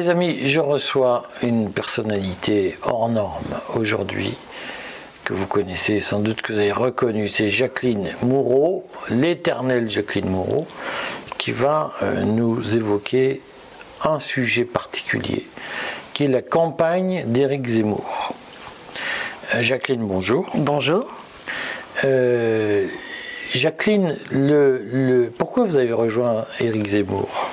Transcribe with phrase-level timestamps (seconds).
[0.00, 4.34] Mes amis, je reçois une personnalité hors norme aujourd'hui
[5.24, 10.66] que vous connaissez sans doute, que vous avez reconnu, c'est Jacqueline Moureau, l'éternelle Jacqueline Moureau,
[11.36, 13.42] qui va euh, nous évoquer
[14.02, 15.46] un sujet particulier,
[16.14, 18.32] qui est la campagne d'Éric Zemmour.
[19.54, 20.48] Euh, Jacqueline, bonjour.
[20.54, 21.08] Bonjour.
[22.04, 22.86] Euh,
[23.52, 27.50] Jacqueline, le, pourquoi vous avez rejoint Éric Zemmour?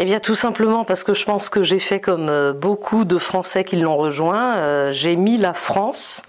[0.00, 3.18] Eh bien, tout simplement parce que je pense que j'ai fait comme euh, beaucoup de
[3.18, 4.90] Français qui l'ont rejoint.
[4.92, 6.22] j'ai mis la France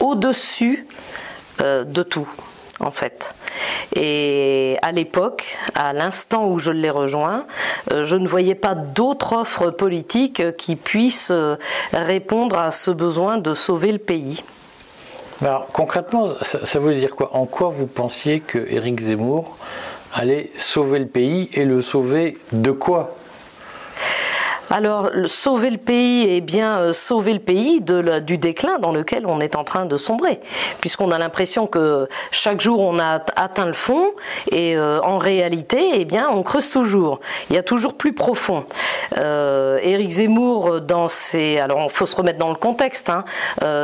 [0.00, 0.86] au-dessus
[1.58, 2.28] de tout,
[2.78, 3.34] en fait.
[3.96, 7.46] Et à l'époque, à l'instant où je l'ai rejoint,
[7.90, 11.32] je ne voyais pas d'autre offre politique qui puisse
[11.92, 14.44] répondre à ce besoin de sauver le pays.
[15.40, 17.34] Alors concrètement, ça, veut dire quoi?
[17.34, 19.56] En quoi vous pensiez que Éric Zemmour
[20.12, 23.14] allait sauver le pays et le sauver de quoi?
[24.70, 29.40] Alors, sauver le pays, et bien, euh, sauver le pays du déclin dans lequel on
[29.40, 30.40] est en train de sombrer,
[30.80, 34.10] puisqu'on a l'impression que chaque jour on a atteint le fond,
[34.52, 37.20] et euh, en réalité, eh bien, on creuse toujours.
[37.48, 38.64] Il y a toujours plus profond.
[39.16, 43.24] Euh, Éric Zemmour, dans ses, alors, il faut se remettre dans le contexte, hein,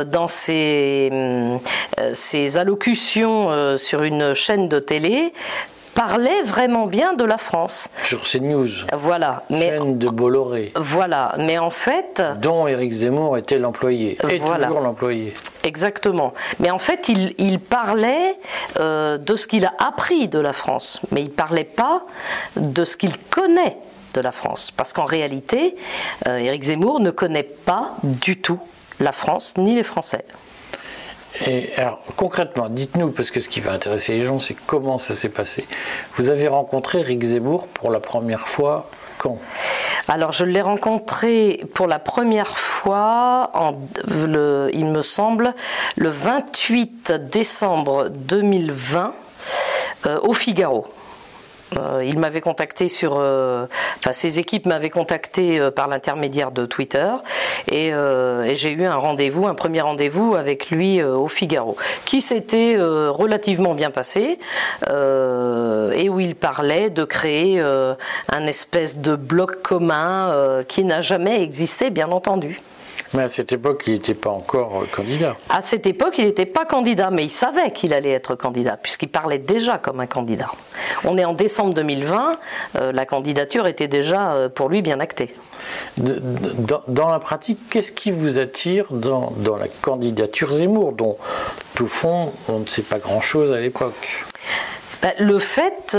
[0.05, 1.11] dans ses,
[2.13, 5.33] ses allocutions sur une chaîne de télé,
[5.95, 7.89] parlait vraiment bien de la France.
[8.03, 8.67] Sur CNews.
[8.93, 9.43] Voilà.
[9.49, 10.71] Mais, chaîne de Bolloré.
[10.75, 11.33] Voilà.
[11.39, 12.21] Mais en fait.
[12.41, 14.17] Dont Éric Zemmour était l'employé.
[14.29, 15.33] Et toujours l'employé.
[15.63, 16.33] Exactement.
[16.59, 18.37] Mais en fait, il, parlait
[18.79, 20.99] euh, de ce qu'il a appris de la France.
[21.11, 22.03] Mais il ne parlait pas
[22.57, 23.77] de ce qu'il connaît
[24.13, 24.71] de la France.
[24.71, 25.75] Parce qu'en réalité,
[26.27, 28.59] euh, Éric Zemmour ne connaît pas du tout
[28.99, 30.25] la France ni les Français.
[31.77, 35.29] Alors, concrètement, dites-nous, parce que ce qui va intéresser les gens, c'est comment ça s'est
[35.29, 35.67] passé.
[36.17, 39.37] Vous avez rencontré Rick Zemmour pour la première fois quand?
[40.07, 43.51] Alors, je l'ai rencontré pour la première fois,
[44.07, 45.53] il me semble,
[45.95, 49.13] le 28 décembre 2020
[50.05, 50.85] euh, au Figaro.
[51.77, 53.65] Euh, il m'avait contacté sur, euh,
[53.97, 57.11] enfin ses équipes m'avaient contacté euh, par l'intermédiaire de Twitter
[57.71, 57.91] et,
[58.55, 63.89] j'ai eu un rendez-vous, un premier rendez-vous avec lui au Figaro, qui s'était relativement bien
[63.89, 64.39] passé
[64.87, 71.89] et où il parlait de créer un espèce de bloc commun qui n'a jamais existé,
[71.89, 72.61] bien entendu.
[73.15, 75.37] Mais à cette époque, il n'était pas encore euh, candidat.
[75.49, 79.07] À cette époque, il n'était pas candidat, mais il savait qu'il allait être candidat, puisqu'il
[79.07, 80.51] parlait déjà comme un candidat.
[81.05, 82.33] On est en décembre 2020,
[82.75, 85.33] euh, la candidature était déjà euh, pour lui bien actée.
[85.97, 91.17] dans, la pratique, qu'est-ce qui vous attire dans, la candidature Zemmour, dont,
[91.75, 94.25] tout fond, on ne sait pas grand-chose à l'époque?
[95.01, 95.95] Ben, Le fait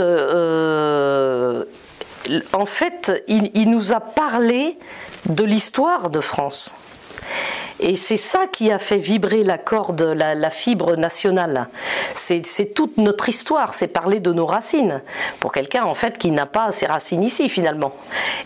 [2.52, 4.78] en fait, il, nous a parlé
[5.28, 6.74] de l'histoire de France.
[7.80, 11.68] Et c'est ça qui a fait vibrer la corde, la, fibre nationale.
[12.14, 15.02] C'est toute notre histoire, c'est parler de nos racines.
[15.40, 17.92] Pour quelqu'un, en fait, qui n'a pas ses racines ici, finalement.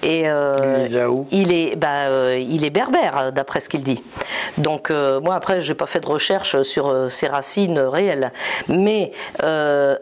[0.03, 0.87] Et euh,
[1.31, 4.03] il est, bah, euh, il est berbère, d'après ce qu'il dit.
[4.59, 8.33] Donc, euh, moi, après, j'ai pas fait de recherche sur ses racines réelles.
[8.69, 9.13] Mais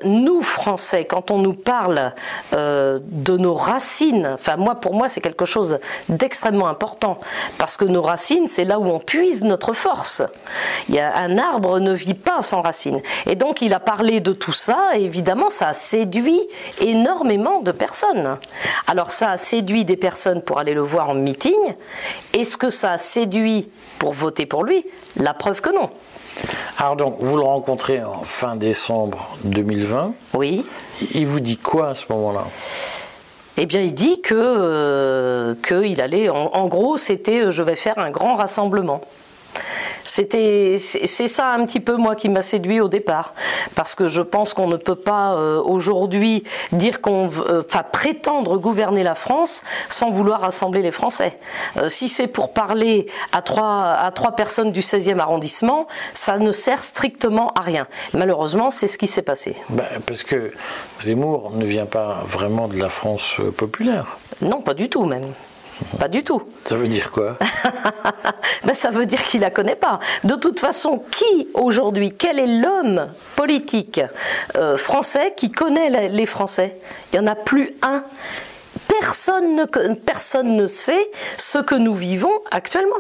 [0.05, 2.13] nous, Français, quand on nous parle
[2.53, 5.79] de nos racines, enfin, moi, pour moi, c'est quelque chose
[6.09, 7.19] d'extrêmement important.
[7.59, 10.23] Parce que nos racines, c'est là où on puise notre force.
[10.89, 13.01] Il y a, un arbre ne vit pas sans racines.
[13.27, 16.41] Et donc il a parlé de tout ça, et évidemment ça a séduit
[16.81, 18.39] énormément de personnes.
[18.87, 21.59] Alors ça a séduit des personnes pour aller le voir en meeting.
[22.33, 23.69] Est-ce que ça a séduit
[23.99, 24.87] pour voter pour lui?
[25.17, 25.91] La preuve que non.
[26.79, 30.15] Alors donc, vous le rencontrez en fin décembre 2020.
[30.35, 30.65] Oui.
[31.15, 32.45] Il vous dit quoi à ce moment-là?
[33.61, 37.99] Eh bien, il dit que euh, qu'il allait, en gros, c'était euh, je vais faire
[37.99, 39.01] un grand rassemblement.
[40.05, 43.35] C'était, c'est ça un petit peu moi qui m'a séduit au départ,
[43.75, 48.59] parce que je pense qu'on ne peut pas euh, aujourd'hui dire qu'on, euh, enfin prétendre
[48.59, 51.39] gouverner la France sans vouloir rassembler les Français.
[51.77, 56.53] Euh, si c'est pour parler à trois à trois personnes du 16e arrondissement, ça ne
[56.53, 57.87] sert strictement à rien.
[58.15, 59.57] Malheureusement, c'est ce qui s'est passé.
[59.69, 60.53] Ben, parce que
[61.01, 64.17] Zemmour ne vient pas vraiment de la France populaire.
[64.41, 65.33] Non, pas du tout même.
[65.99, 66.43] Pas du tout.
[66.65, 67.37] Ça veut dire quoi?
[68.65, 70.01] Ben, Ça veut dire qu'il la connaît pas.
[70.25, 74.01] De toute façon, qui aujourd'hui, quel est l'homme politique
[74.57, 76.77] euh, français qui connaît les Français?
[77.13, 78.03] Il n'y en a plus un.
[78.89, 79.65] Personne ne,
[79.95, 82.97] personne ne sait ce que nous vivons actuellement.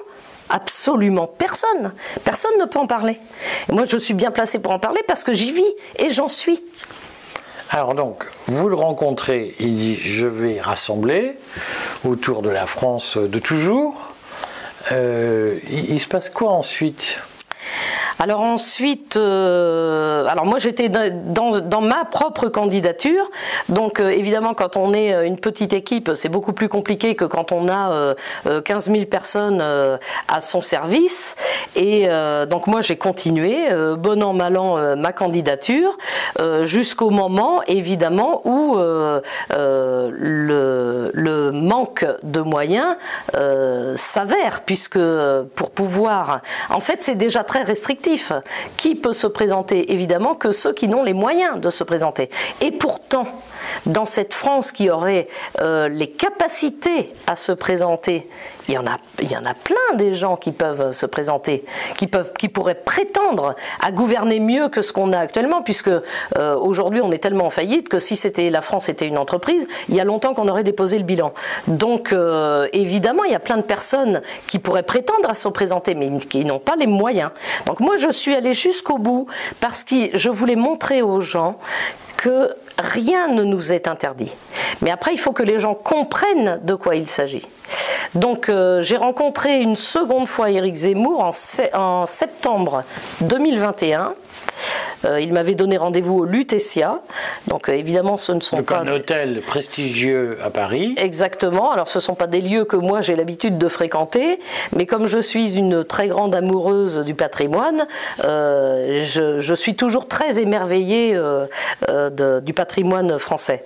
[0.50, 1.92] Absolument personne.
[2.24, 3.18] Personne ne peut en parler.
[3.68, 6.62] moi, je suis bien placé pour en parler parce que j'y vis et j'en suis.
[7.70, 11.34] Alors donc, vous le rencontrez, il dit je vais rassembler
[12.02, 14.08] autour de la France de toujours.
[14.90, 17.18] Euh, il, se passe quoi ensuite?
[18.18, 23.30] Alors ensuite, euh, alors moi j'étais dans, ma propre candidature,
[23.68, 27.24] donc euh, évidemment quand on est euh, une petite équipe, c'est beaucoup plus compliqué que
[27.24, 28.14] quand on a
[28.64, 31.36] 15 000 personnes à son service.
[31.76, 32.08] Et
[32.48, 35.96] donc moi j'ai continué, bon an mal an, ma candidature,
[36.62, 39.22] jusqu'au moment évidemment où le,
[41.12, 42.96] le, manque de moyens
[43.96, 45.00] s'avère, puisque
[45.54, 46.40] pour pouvoir,
[46.70, 48.07] en fait c'est déjà très restrictif
[48.76, 52.30] qui peut se présenter Évidemment que ceux qui n'ont les moyens de se présenter.
[52.60, 53.24] Et pourtant,
[53.86, 55.28] dans cette France qui aurait
[55.60, 58.26] euh, les capacités à se présenter,
[58.68, 61.64] il y, en a, plein des gens qui peuvent se présenter,
[61.96, 67.10] qui pourraient prétendre à gouverner mieux que ce qu'on a actuellement, puisque euh, aujourd'hui on
[67.10, 70.04] est tellement en faillite que si c'était la France était une entreprise, il y a
[70.04, 71.32] longtemps qu'on aurait déposé le bilan.
[71.66, 75.94] Donc euh, évidemment, il y a plein de personnes qui pourraient prétendre à se présenter,
[75.94, 77.30] mais qui n'ont pas les moyens.
[77.64, 79.26] Donc moi, je suis allée jusqu'au bout
[79.60, 81.58] parce que je voulais montrer aux gens
[82.18, 84.34] que rien ne nous est interdit.
[84.82, 87.46] Mais après, il faut que les gens comprennent de quoi il s'agit.
[88.14, 91.30] Donc, euh, j'ai rencontré une seconde fois Éric Zemmour en,
[91.78, 92.82] en septembre
[93.20, 94.14] 2021
[95.04, 97.00] euh, il m'avait donné rendez-vous au Lutetia.
[97.46, 98.80] Donc euh, évidemment, ce ne sont Donc pas...
[98.80, 100.94] un hôtel prestigieux à Paris.
[100.96, 101.70] Exactement.
[101.72, 104.38] Alors ce ne sont pas des lieux que moi j'ai l'habitude de fréquenter,
[104.74, 107.86] mais comme je suis une très grande amoureuse du patrimoine,
[108.24, 111.18] euh, je, suis toujours très émerveillée
[112.42, 113.64] du patrimoine français.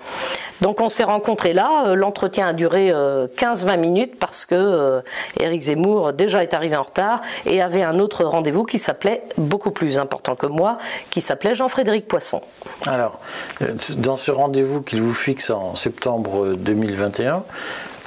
[0.62, 5.03] Donc on s'est rencontrés là, l'entretien a duré 15-20 minutes parce que
[5.38, 9.73] Éric Zemmour déjà est arrivé en retard et avait un autre rendez-vous qui s'appelait beaucoup
[9.73, 10.79] plus important que moi,
[11.11, 12.41] qui s'appelait Jean-Frédéric Poisson.
[12.87, 13.20] Alors,
[13.61, 17.44] euh, dans ce rendez-vous qu'il vous fixe en septembre 2021,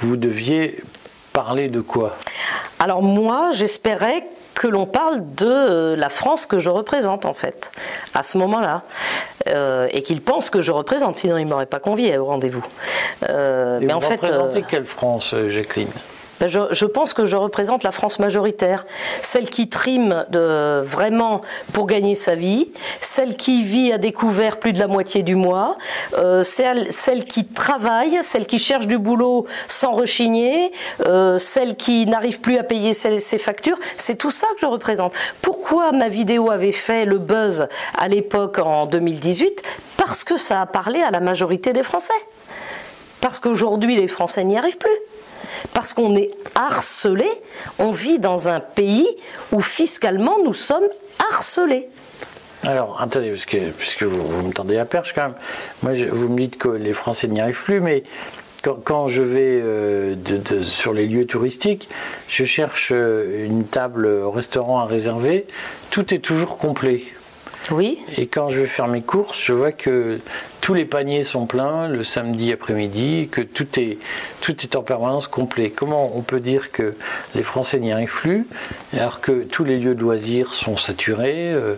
[0.00, 0.82] vous deviez
[1.32, 2.16] parler de quoi?
[2.78, 4.24] Alors moi, j'espérais
[4.56, 7.70] que l'on parle de euh, la France que je représente en fait,
[8.14, 8.82] à ce moment-là,
[9.46, 12.64] euh, et qu'il pense que je représente, sinon il ne m'aurait pas convié au rendez-vous.
[13.22, 15.90] mais en fait, représentez quelle France, Jacqueline?
[16.40, 18.84] Ben, je, pense que je représente la France majoritaire,
[19.22, 21.40] celle qui trime vraiment
[21.72, 25.76] pour gagner sa vie, celle qui vit à découvert plus de la moitié du mois,
[26.18, 30.72] euh, celle, celle, qui travaille, celle qui cherche du boulot sans rechigner,
[31.06, 33.78] euh, celle qui n'arrive plus à payer ses, ses factures.
[33.96, 35.12] C'est tout ça que je représente.
[35.42, 37.66] Pourquoi ma vidéo avait fait le buzz
[37.96, 39.62] à l'époque en 2018
[39.96, 42.12] Parce que ça a parlé à la majorité des Français.
[43.20, 44.90] Parce qu'aujourd'hui, les Français n'y arrivent plus
[45.72, 47.28] parce qu'on est harcelé,
[47.78, 49.06] on vit dans un pays
[49.52, 50.88] où fiscalement nous sommes
[51.30, 51.88] harcelés.
[52.62, 55.34] Alors, attendez, parce que, puisque vous, me tendez à perche quand même,
[55.82, 58.02] moi vous me dites que les Français n'y arrivent plus, mais
[58.84, 60.16] quand, je vais euh,
[60.60, 61.88] sur les lieux touristiques,
[62.28, 65.46] je cherche euh, une table au restaurant à réserver,
[65.90, 67.04] tout est toujours complet.
[67.70, 67.98] Oui.
[68.16, 70.18] Et quand je vais faire mes courses, je vois que
[70.66, 73.98] tous les paniers sont pleins le samedi après-midi, que tout est,
[74.40, 75.70] tout est en permanence complet.
[75.70, 76.96] Comment on peut dire que
[77.36, 78.48] les Français n'y arrivent plus,
[78.92, 81.76] alors que tous les lieux de loisirs sont saturés, euh,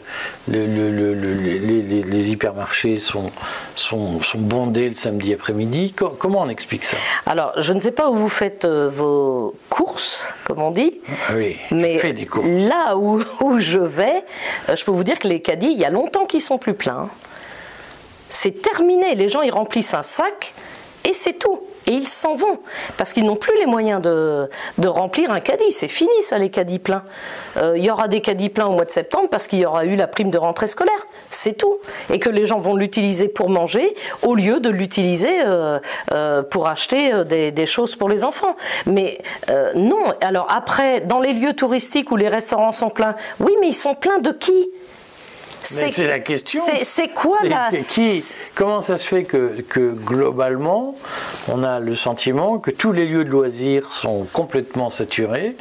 [0.49, 3.31] les, hypermarchés sont,
[3.77, 6.97] sont, sont, bondés le samedi après-midi Comment on explique ça?
[7.27, 10.95] Alors, je ne sais pas où vous faites euh, vos courses, comme on dit.
[11.29, 12.47] Ah oui, mais fais des courses.
[12.47, 14.25] là où, où je vais,
[14.71, 16.73] euh, je peux vous dire que les caddies, il y a longtemps qu'ils sont plus
[16.73, 17.11] pleins
[18.29, 19.15] c'est terminé.
[19.15, 20.55] Les gens, ils remplissent un sac
[21.05, 21.61] et c'est tout.
[21.87, 22.59] Et ils s'en vont
[22.99, 24.49] parce qu'ils n'ont plus les moyens de,
[24.87, 25.73] remplir un caddie.
[25.73, 27.03] C'est fini ça, les caddies pleins.
[27.57, 29.87] Euh, il y aura des caddies pleins au mois de septembre parce qu'il y aura
[29.87, 31.07] eu la prime de rentrée scolaire.
[31.31, 31.79] C'est tout.
[32.11, 35.79] Et que les gens vont l'utiliser pour manger au lieu de l'utiliser euh,
[36.13, 38.57] euh, pour acheter des, des, choses pour les enfants.
[38.85, 39.19] Mais
[39.75, 40.13] non.
[40.21, 43.95] Alors après, dans les lieux touristiques où les restaurants sont pleins, oui, mais ils sont
[43.95, 44.69] pleins de qui?
[45.69, 46.63] C'est la question.
[46.83, 47.71] C'est quoi la.
[47.89, 50.95] Qui, comment ça se fait que, que, globalement,
[51.49, 55.57] on a le sentiment que tous les lieux de loisirs sont complètement saturés,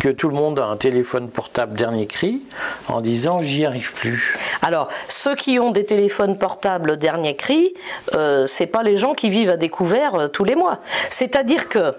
[0.00, 2.42] que tout le monde a un téléphone portable dernier cri
[2.88, 7.74] en disant j'y arrive plus Alors, ceux qui ont des téléphones portables dernier cri,
[8.14, 10.80] euh, c'est pas les gens qui vivent à découvert euh, tous les mois.
[11.10, 11.92] C'est-à-dire que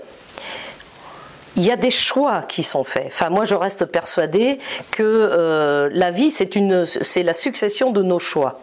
[1.55, 3.05] il y a des choix qui sont faits.
[3.07, 4.59] Enfin, moi, je reste persuadée
[4.91, 8.59] que euh, la vie, c'est une, c'est la succession de nos choix.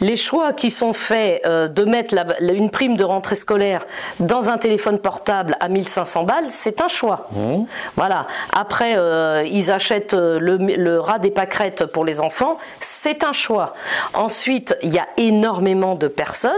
[0.00, 3.84] les choix qui sont faits euh, de mettre une prime de rentrée scolaire
[4.20, 7.28] dans un téléphone portable à 1500 balles, c'est un choix.
[7.32, 7.64] Mmh.
[7.96, 8.26] Voilà.
[8.52, 13.74] Après, euh, ils achètent euh, le, rat des pâquerettes pour les enfants, c'est un choix.
[14.14, 16.52] Ensuite, il y a énormément de personnes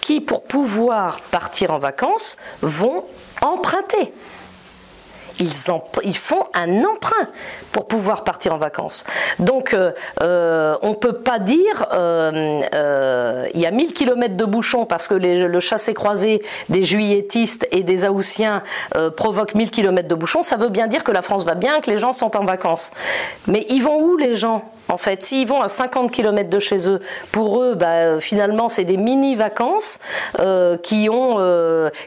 [0.00, 3.04] qui, pour pouvoir partir en vacances, vont
[3.40, 4.12] emprunter
[5.40, 7.26] ils, font un emprunt
[7.72, 9.04] pour pouvoir partir en vacances.
[9.38, 14.44] Donc, euh, euh, on ne peut pas dire euh, il y a 1000 km de
[14.44, 18.62] bouchons parce que le chassé-croisé des juilletistes et des Haussiens
[19.16, 20.42] provoque 1000 km de bouchons.
[20.42, 22.90] Ça veut bien dire que la France va bien, que les gens sont en vacances.
[23.46, 26.90] Mais ils vont où les gens en fait, s'ils vont à 50 km de chez
[26.90, 26.98] eux,
[27.30, 30.00] pour eux, bah, finalement, c'est des mini-vacances
[30.82, 31.08] qui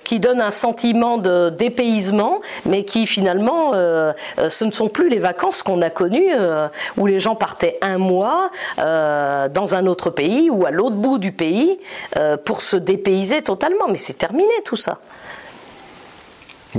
[0.03, 4.89] qui donnent un sentiment de dépaysement, mais qui finalement finalement, euh, euh, ce ne sont
[4.89, 9.85] plus les vacances qu'on a connues euh, où les gens partaient un mois dans un
[9.87, 11.79] autre pays ou à l'autre bout du pays
[12.43, 13.87] pour se dépayser totalement.
[13.87, 14.97] Mais c'est terminé tout ça.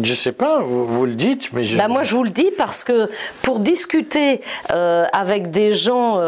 [0.03, 1.79] Je sais pas, vous, le dites, mais je...
[1.79, 3.11] Bah, moi je vous le dis parce que
[3.43, 6.21] pour discuter avec des gens,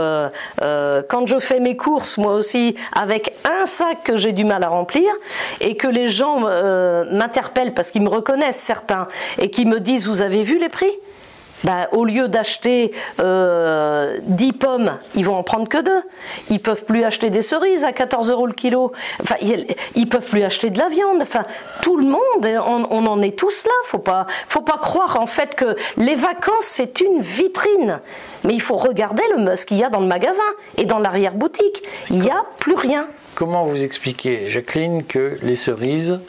[0.61, 4.69] quand je fais mes courses, moi aussi, avec un sac que j'ai du mal à
[4.69, 5.11] remplir,
[5.61, 6.41] et que les gens
[7.11, 9.09] m'interpellent parce qu'ils me reconnaissent certains,
[9.39, 10.93] et qui me disent, vous avez vu les prix?
[11.65, 16.03] Bah, au lieu d'acheter euh, 10 pommes, ils vont en prendre que deux.
[16.51, 18.93] Ils peuvent plus acheter des cerises à 14 euros le kilo.
[19.23, 21.23] Enfin, ils, peuvent plus acheter de la viande.
[21.23, 21.45] Enfin,
[21.83, 22.47] tout le monde,
[22.91, 23.73] on, en est tous là.
[23.85, 28.01] Faut pas, faut pas croire en fait que les vacances c'est une vitrine.
[28.45, 30.43] Mais il faut regarder le, ce qu'il y a dans le magasin
[30.77, 31.83] et dans l'arrière boutique.
[32.11, 33.07] Il n'y a plus rien.
[33.35, 36.21] Comment vous expliquez, Jacqueline, que les cerises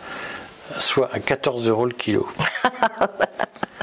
[0.80, 2.28] soient à 14 euros le kilo?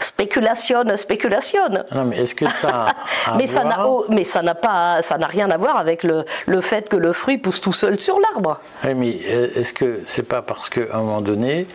[0.00, 1.68] spéculation, spéculation.
[1.68, 2.86] Non, mais est-ce que ça
[3.36, 6.60] mais, ça n'a, mais ça n'a pas, ça n'a rien à voir avec le, le,
[6.60, 8.60] fait que le fruit pousse tout seul sur l'arbre.
[8.84, 11.66] Oui, mais euh, est-ce que c'est pas parce qu'à un moment donné,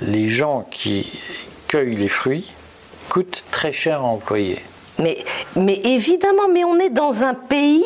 [0.00, 1.20] les gens qui
[1.68, 2.52] cueillent les fruits
[3.08, 4.62] coûtent très cher à employer?
[4.98, 7.84] Mais, mais évidemment, mais on est dans un pays.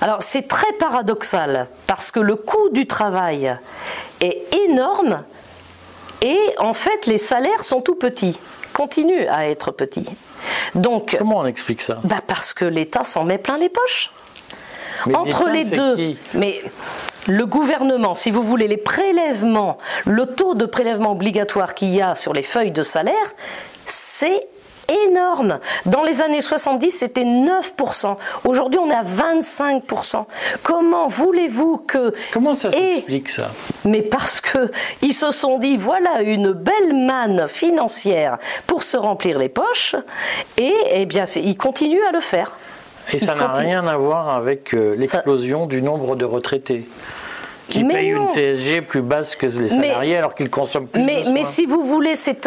[0.00, 3.56] Alors c'est très paradoxal parce que le coût du travail
[4.20, 5.22] est énorme
[6.26, 8.38] et en fait les salaires sont tout petits
[8.76, 10.04] continue à être petit.
[10.74, 11.98] Donc, Comment on explique ça?
[12.04, 14.12] bah Parce que l'État s'en met plein les poches.
[15.14, 15.96] Entre les deux,
[16.34, 16.62] mais
[17.26, 22.14] le gouvernement, si vous voulez, les prélèvements, le taux de prélèvement obligatoire qu'il y a
[22.14, 23.34] sur les feuilles de salaire,
[23.86, 24.46] c'est
[25.06, 25.58] énorme.
[25.84, 28.16] Dans les années 70, c'était 9%.
[28.44, 30.24] Aujourd'hui, on est à 25%.
[30.62, 32.14] Comment voulez-vous que...
[32.32, 33.50] Comment ça s'explique ça?
[33.84, 34.70] Mais parce que
[35.02, 39.96] ils se sont dit, voilà une belle manne financière pour se remplir les poches,
[40.56, 42.56] et eh bien, ils continuent à le faire.
[43.12, 46.86] Et ça n'a rien à voir avec euh, l'explosion du nombre de retraités
[47.68, 51.22] qui payent une CSG plus basse que les salariés alors qu'ils consomment plus mais, de
[51.24, 51.32] soins.
[51.32, 52.46] Mais si vous voulez, c'est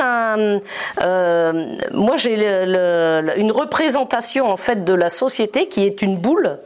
[0.00, 0.60] un.
[1.00, 6.58] Euh, moi, j'ai une représentation en fait de la société qui est une boule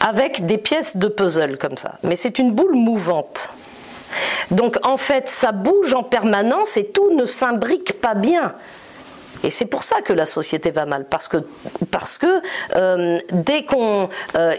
[0.00, 1.98] avec des pièces de puzzle comme ça.
[2.02, 3.50] Mais c'est une boule mouvante.
[4.50, 8.54] Donc en fait, ça bouge en permanence et tout ne s'imbrique pas bien.
[9.42, 12.42] Et c'est pour ça que la société va mal, parce que,
[12.76, 14.08] euh, dès qu'on...
[14.36, 14.54] Euh,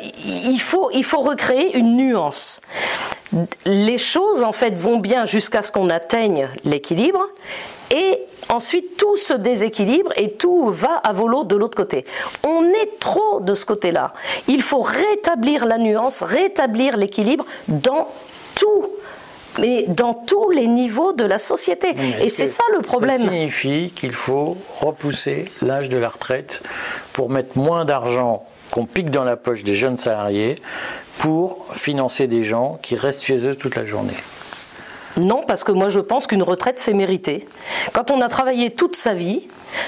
[0.59, 2.61] faut, il faut recréer une nuance.
[3.65, 7.27] Les choses, en fait, vont bien jusqu'à ce qu'on atteigne l'équilibre,
[7.91, 12.05] et ensuite tout se déséquilibre et tout va à volo de l'autre côté.
[12.43, 14.13] On est trop de ce côté-là.
[14.47, 18.07] Il faut rétablir la nuance, rétablir l'équilibre dans
[18.55, 18.87] tout
[19.59, 21.95] mais dans tous les niveaux de la société.
[22.21, 23.21] Et c'est ça le problème.
[23.21, 26.61] Ça signifie qu'il faut repousser l'âge de la retraite
[27.13, 30.59] pour mettre moins d'argent qu'on pique dans la poche des jeunes salariés
[31.19, 34.15] pour financer des gens qui restent chez eux toute la journée?
[35.17, 37.47] Non, parce que moi je pense qu'une retraite c'est mérité.
[37.93, 39.43] Quand on a travaillé toute sa vie,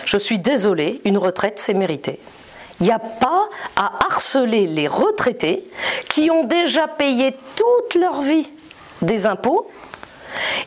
[0.05, 2.19] je suis désolée, une retraite c'est mérité.
[2.79, 5.63] Il n'y a pas à harceler les retraités
[6.09, 8.47] qui ont déjà payé toute leur vie
[9.05, 9.67] des impôts.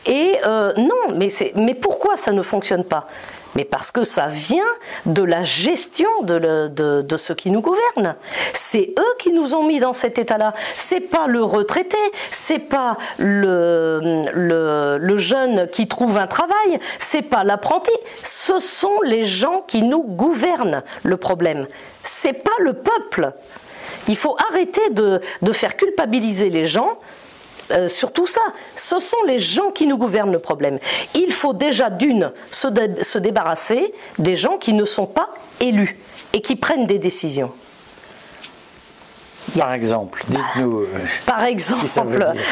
[0.05, 3.07] Et euh, non, mais, mais pourquoi ça ne fonctionne pas?
[3.55, 4.61] Mais parce que ça vient
[5.07, 6.67] de la gestion de,
[7.01, 8.15] de, ceux qui nous gouvernent.
[8.53, 10.53] C'est eux qui nous ont mis dans cet état-là.
[10.75, 11.97] C'est pas le retraité,
[12.29, 17.91] c'est pas le, le, le, jeune qui trouve un travail, c'est pas l'apprenti.
[18.23, 20.83] Ce sont les gens qui nous gouvernent.
[21.03, 21.65] Le problème,
[22.03, 23.31] c'est pas le peuple.
[24.07, 26.99] Il faut arrêter de, de faire culpabiliser les gens
[27.71, 28.41] euh, sur tout ça.
[28.75, 30.79] Ce sont les gens qui nous gouvernent le problème.
[31.15, 32.67] Il faut déjà d'une se,
[33.01, 35.97] se débarrasser des gens qui ne sont pas élus
[36.33, 37.51] et qui prennent des décisions.
[39.57, 40.81] Par exemple, dites-nous.
[40.81, 40.87] Euh,
[41.25, 41.85] Par exemple,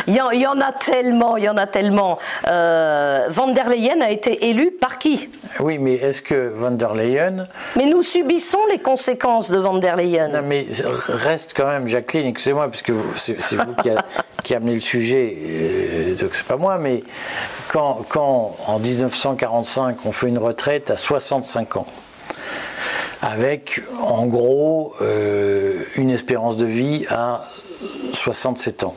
[0.07, 2.17] il y, en a tellement, il y en a tellement.
[2.47, 5.29] Euh, Van der Leyen a été élu par qui?
[5.59, 7.47] Oui, mais est-ce que Van der Leyen.
[7.75, 10.29] Mais nous subissons les conséquences de Van der Leyen.
[10.29, 10.65] Non, mais
[11.09, 14.03] reste quand même, Jacqueline, excusez-moi, parce que c'est vous qui, a,
[14.43, 17.03] qui amené le sujet, euh, donc c'est pas moi, mais
[17.69, 21.87] quand, quand en 1945 on fait une retraite à 65 ans,
[23.21, 27.49] avec en gros euh, une espérance de vie à
[28.13, 28.95] 67 ans.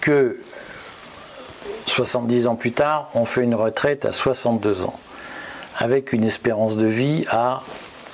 [0.00, 0.38] Que
[1.86, 4.98] 70 ans plus tard, on fait une retraite à 62 ans,
[5.76, 7.62] avec une espérance de vie à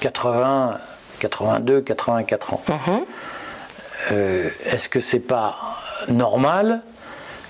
[0.00, 0.78] 80,
[1.18, 2.62] 82, 84 ans.
[2.68, 3.04] Mhm.
[4.12, 5.56] Euh, est-ce que c'est pas
[6.08, 6.82] normal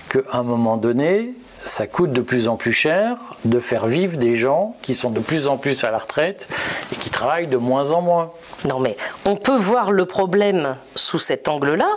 [0.09, 1.33] qu'à un moment donné,
[1.65, 5.19] ça coûte de plus en plus cher de faire vivre des gens qui sont de
[5.19, 6.47] plus en plus à la retraite
[6.93, 8.31] et qui travaillent de moins en moins.
[8.65, 8.95] Non mais
[9.25, 11.89] on peut voir le problème sous cet angle-là.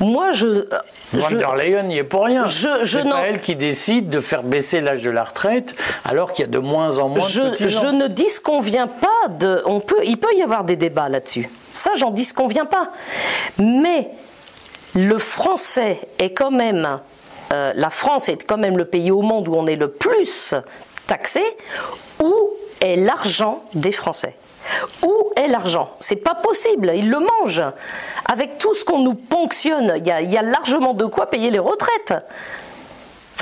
[0.00, 0.66] Moi je...
[1.12, 2.44] Van der Leyen n'y est pour rien.
[2.44, 6.48] Je, pas elle qui décide de faire baisser l'âge de la retraite alors qu'il y
[6.48, 9.62] a de moins en moins je, de petits Je ne disconviens pas de...
[9.64, 11.48] On peut, il peut y avoir des débats là-dessus.
[11.72, 12.90] Ça, j'en disconviens pas.
[13.58, 14.10] Mais
[14.94, 16.98] le français est quand même
[17.54, 20.54] euh, la France est quand même le pays au monde où on est le plus
[21.06, 21.42] taxé,
[22.20, 24.34] où est l'argent des Français?
[25.02, 25.90] Où est l'argent?
[26.00, 27.64] C'est pas possible, ils le mangent.
[28.30, 32.14] Avec tout ce qu'on nous ponctionne, il y, a largement de quoi payer les retraites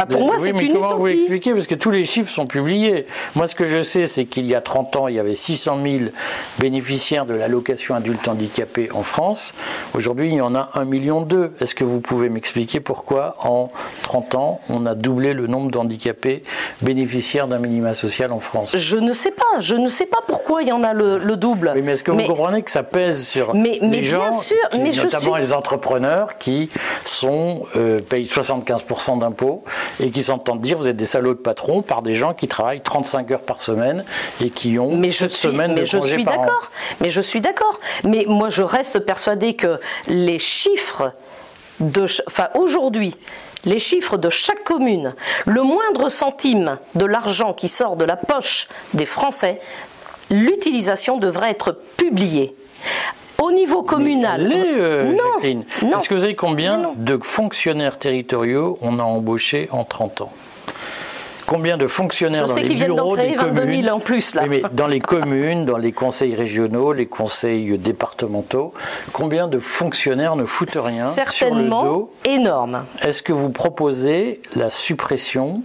[0.08, 3.06] pour moi, c'est une comment vous l'expliquez Parce que tous les chiffres sont publiés.
[3.34, 5.78] Moi, ce que je sais, c'est qu'il y a 30 ans, il y avait 600
[5.82, 6.04] 000
[6.58, 9.54] bénéficiaires de l'allocation adulte handicapé en France.
[9.94, 11.28] Aujourd'hui, il y en a 1,2 million.
[11.60, 13.70] Est-ce que vous pouvez m'expliquer pourquoi, en
[14.02, 16.42] 30 ans, on a doublé le nombre d'handicapés
[16.80, 18.76] bénéficiaires d'un minima social en France?
[18.76, 19.60] Je ne sais pas.
[19.60, 21.72] Je ne sais pas pourquoi il y en a le, double.
[21.82, 25.36] mais est-ce que vous comprenez que ça pèse sur mais, les gens, sûr, mais notamment
[25.36, 26.70] les entrepreneurs qui
[27.04, 29.64] sont, euh, payent 75% d'impôts
[30.00, 32.80] et qui s'entendent dire vous êtes des salauds de patrons par des gens qui travaillent
[32.82, 34.04] 35 heures par semaine
[34.40, 36.70] et qui ont mais je suis, semaines mais je suis d'accord.
[37.00, 37.80] Mais je suis d'accord.
[38.04, 41.12] Mais moi, je reste persuadé que les chiffres
[41.80, 43.16] de, enfin aujourd'hui,
[43.64, 45.14] les chiffres de chaque commune,
[45.46, 49.60] le moindre centime de l'argent qui sort de la poche des Français,
[50.30, 52.54] l'utilisation devrait être publiée
[53.42, 54.52] au niveau communal.
[54.54, 60.22] Euh, non, Est-ce que vous savez combien de fonctionnaires territoriaux on a embauchés en 30
[60.22, 60.32] ans?
[61.44, 64.44] Combien de fonctionnaires dans les bureaux des communes en plus là.
[64.48, 68.72] Mais dans les communes, dans les conseils régionaux, les conseils départementaux,
[69.12, 72.10] combien de fonctionnaires ne foutent rien Certainement sur le dos?
[72.24, 72.84] énorme.
[73.02, 75.62] Est-ce que vous proposez la suppression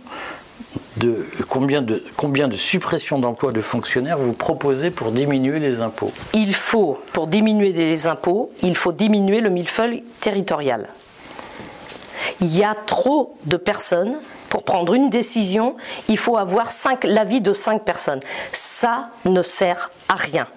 [0.97, 6.11] de combien de, combien de suppressions d'emplois de fonctionnaires vous proposez pour diminuer les impôts
[6.33, 10.87] Il faut, pour diminuer les impôts, il faut diminuer le millefeuille territorial.
[12.41, 14.17] Il y a trop de personnes.
[14.49, 15.75] Pour prendre une décision,
[16.07, 16.67] il faut avoir
[17.03, 18.21] l'avis de cinq personnes.
[18.51, 20.47] Ça ne sert à rien.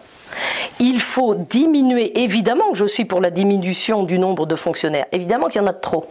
[0.78, 5.48] Il faut diminuer, évidemment que je suis pour la diminution du nombre de fonctionnaires, évidemment
[5.48, 6.06] qu'il y en a trop,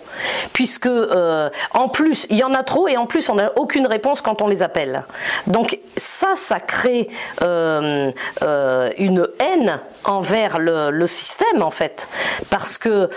[0.54, 3.88] puisque euh, en plus, il y en a trop et en plus on n'a aucune
[3.88, 5.04] réponse quand on les appelle.
[5.48, 7.10] Donc ça, ça crée
[7.42, 8.12] euh,
[8.44, 12.08] euh, une haine envers le, système en fait,
[12.50, 13.10] parce que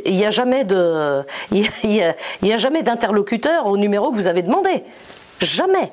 [0.00, 0.64] il n'y a jamais
[2.82, 4.84] d'interlocuteur au numéro que vous avez demandé,
[5.40, 5.92] jamais.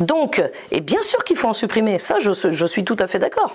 [0.00, 3.54] Donc, et bien sûr qu'il faut en supprimer, ça je, suis tout à fait d'accord.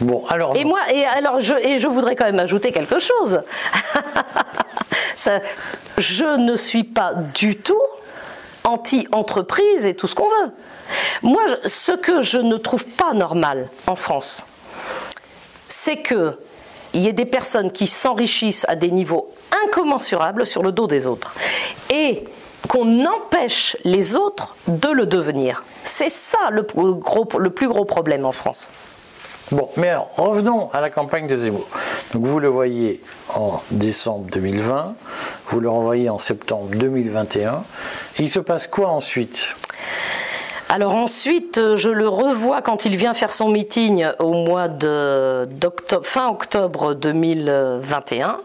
[0.00, 0.56] Bon, alors.
[0.56, 3.42] Et moi, et alors, je, et je voudrais quand même ajouter quelque chose.
[5.98, 7.82] je ne suis pas du tout
[8.64, 10.52] anti-entreprise et tout ce qu'on veut.
[11.22, 14.46] Moi, ce que je ne trouve pas normal en France,
[15.68, 16.38] c'est que
[16.92, 19.32] il y ait des personnes qui s'enrichissent à des niveaux
[19.64, 21.34] incommensurables sur le dos des autres.
[21.90, 22.24] Et
[22.68, 25.64] qu'on empêche les autres de le devenir.
[25.84, 28.70] C'est ça le, plus gros problème en France.
[29.52, 31.66] Bon, mais alors, revenons à la campagne de Zemmour.
[32.14, 33.02] Donc vous le voyez
[33.34, 34.94] en décembre 2020,
[35.48, 37.64] vous le revoyez en septembre 2021.
[38.20, 39.48] il se passe quoi ensuite?
[40.72, 45.48] Alors ensuite, euh, je le revois quand il vient faire son meeting au mois de
[46.04, 48.38] fin octobre 2021.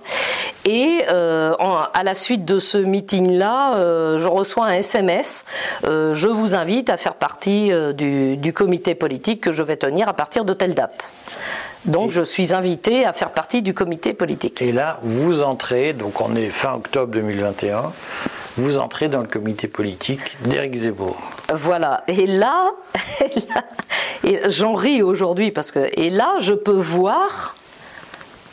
[0.65, 5.45] Et euh, à la suite de ce meeting-là, euh, je reçois un SMS.
[5.83, 10.13] je vous invite à faire partie du, du, comité politique que je vais tenir à
[10.13, 11.11] partir de telle date.
[11.85, 14.63] Donc je suis invité à faire partie du comité politique.
[14.63, 17.91] Et là, vous entrez, donc on est fin octobre 2021
[18.57, 21.17] vous entrez dans le comité politique d'Éric Zemmour.
[21.53, 22.71] Voilà, et là,
[24.23, 27.55] et j'en ris aujourd'hui parce que, et là, je peux voir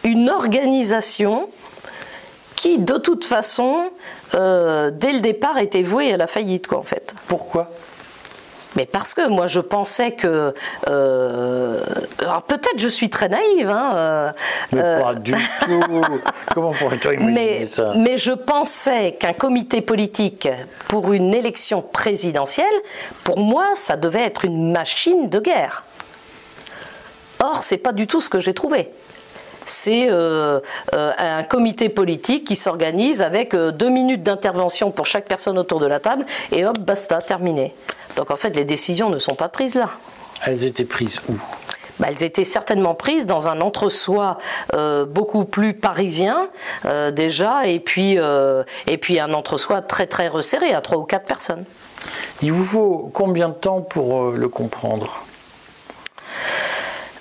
[0.04, 1.48] une organisation
[2.56, 3.90] qui, de toute façon,
[4.34, 7.14] euh, dès le départ, était vouée à la faillite, quoi, en fait.
[7.28, 7.70] Pourquoi?
[8.76, 10.54] Mais parce que moi je pensais que
[10.88, 11.84] euh,
[12.18, 14.30] alors peut-être je suis très naïve hein, euh,
[14.72, 15.38] mais pas du tout.
[16.54, 17.92] Comment pourrais-tu imaginer mais, ça?
[17.96, 20.48] mais je pensais qu'un comité politique
[20.88, 22.66] pour une élection présidentielle
[23.24, 25.84] pour moi ça devait être une machine de guerre.
[27.40, 28.90] Or c'est pas du tout ce que j'ai trouvé.
[29.66, 30.60] C'est euh,
[30.94, 35.78] euh, un comité politique qui s'organise avec euh, deux minutes d'intervention pour chaque personne autour
[35.80, 37.74] de la table et hop, basta, terminé.
[38.16, 39.90] Donc en fait, les décisions ne sont pas prises là.
[40.44, 41.34] Elles étaient prises où?
[41.98, 44.38] Bah, elles étaient certainement prises dans un entre-soi
[45.08, 46.48] beaucoup plus parisien
[47.12, 48.18] déjà, et puis,
[48.86, 51.64] et puis un entre-soi très très resserré à trois ou quatre personnes.
[52.40, 55.22] Il vous faut combien de temps pour le comprendre?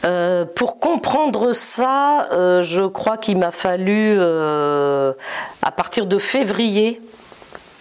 [0.03, 5.13] Euh, pour comprendre ça, euh, je crois qu'il m'a fallu, euh,
[5.61, 6.99] à partir de février,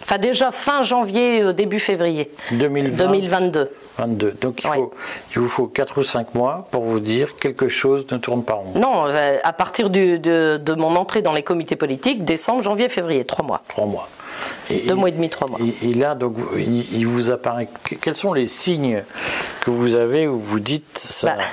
[0.01, 3.71] enfin déjà fin janvier, début février 2022.
[3.97, 4.37] 22.
[4.41, 4.91] Donc il, faut,
[5.35, 8.53] il, vous faut 4 ou 5 mois pour vous dire quelque chose ne tourne pas
[8.53, 8.71] rond.
[8.75, 9.05] Non,
[9.43, 13.61] à partir de, de, mon entrée dans les comités politiques, décembre, janvier, février, 3 mois.
[13.67, 14.07] 3 mois.
[14.69, 15.59] Deux mois et demi, trois mois.
[15.81, 17.67] Et, là, donc, il, vous apparaît.
[18.01, 19.03] Quels sont les signes
[19.61, 21.43] que vous avez où vous dites ça bah,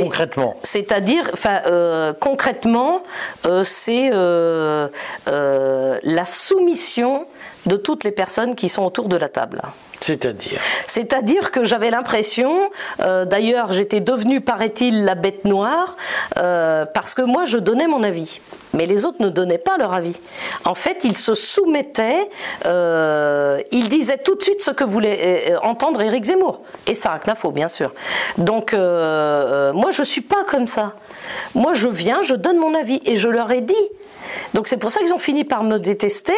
[0.00, 0.56] concrètement?
[0.62, 3.02] C'est-à-dire, enfin, euh, concrètement,
[3.46, 4.88] euh, c'est euh,
[5.26, 7.26] la soumission
[7.66, 9.62] de toutes les personnes qui sont autour de la table.
[10.00, 15.96] C'est-à-dire C'est-à-dire que j'avais l'impression, d'ailleurs j'étais devenue, paraît-il, la bête noire,
[16.34, 18.40] parce que moi je donnais mon avis
[18.74, 20.16] mais les autres ne donnaient pas leur avis.
[20.64, 22.28] En fait, ils se soumettaient,
[22.66, 27.18] euh, ils disaient tout de suite ce que voulait euh, entendre Éric Zemmour, et ça,
[27.24, 27.92] Knafo, bien sûr.
[28.38, 30.92] Donc, euh, moi, je ne suis pas comme ça.
[31.54, 33.74] Moi, je viens, je donne mon avis, et je leur ai dit.
[34.52, 36.34] Donc c'est pour ça qu'ils ont fini par me détester.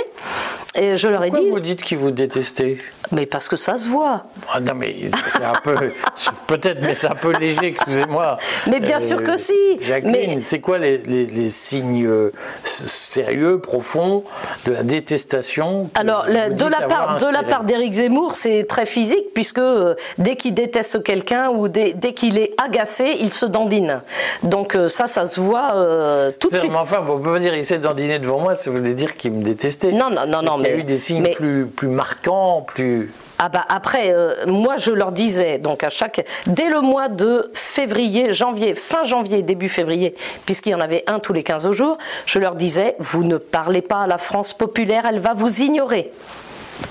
[0.75, 1.49] Et je leur ai dit.
[1.51, 2.79] vous dites qu'ils vous détestaient?
[3.13, 4.25] Mais parce que ça se voit.
[4.53, 4.95] Ah non mais
[5.29, 5.75] c'est un peu,
[6.47, 8.39] peut-être, mais c'est un peu léger, excusez-moi.
[8.67, 9.55] Mais bien sûr que si.
[9.81, 12.26] Jacqueline, c'est quoi les, les signes
[12.65, 14.25] sérieux, profond,
[14.65, 15.91] de la détestation.
[15.95, 20.37] Alors, de la part de la part d'Éric Zemmour, c'est très physique puisque euh, dès
[20.37, 24.03] qu'il déteste quelqu'un ou dès, qu'il est agacé, il se dandine.
[24.43, 26.73] Donc euh, ça, ça se voit euh, tout de suite.
[26.75, 29.43] enfin, on peut pas dire il s'est dandiné devant moi, ça voulait dire qu'il me
[29.43, 29.93] détestait.
[29.93, 30.57] Non, non, non, non.
[30.59, 33.13] Il y a eu des signes plus plus marquants, plus.
[33.39, 37.51] Ah bah après, euh, moi je leur disais, donc à chaque, dès le mois de
[37.53, 40.15] février, janvier, fin janvier, début février,
[40.47, 43.83] puisqu'il y en avait un tous les 15 jours, je leur disais, vous ne parlez
[43.83, 46.13] pas à la France populaire, elle va vous ignorer.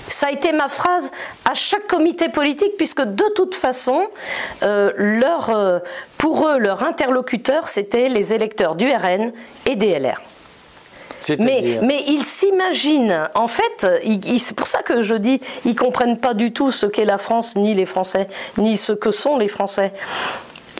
[0.08, 1.10] Ça a été ma phrase
[1.44, 4.06] à chaque comité politique, puisque de toute façon,
[4.62, 5.78] euh, leur, euh,
[6.18, 9.32] pour eux, leur interlocuteur, c'était les électeurs du RN
[9.64, 10.20] et des LR.
[11.38, 13.86] Mais, ils s'imaginent, en fait,
[14.38, 17.56] c'est pour ça que je dis, ils comprennent pas du tout ce qu'est la France,
[17.56, 19.92] ni les Français, ni ce que sont les Français.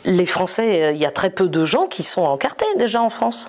[0.04, 3.10] Les Français, euh, il y a très peu de gens qui sont encartés déjà en
[3.10, 3.48] France.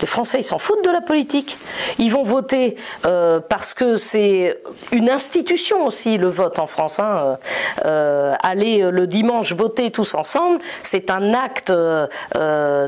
[0.00, 1.58] Les Français, ils s'en foutent de la politique.
[1.98, 4.60] Ils vont voter euh, parce que c'est
[4.92, 7.00] une institution aussi, le vote en France.
[7.00, 7.38] Hein.
[7.84, 12.06] Euh, aller le dimanche voter tous ensemble, c'est un acte euh,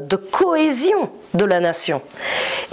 [0.01, 2.03] de cohésion de la nation.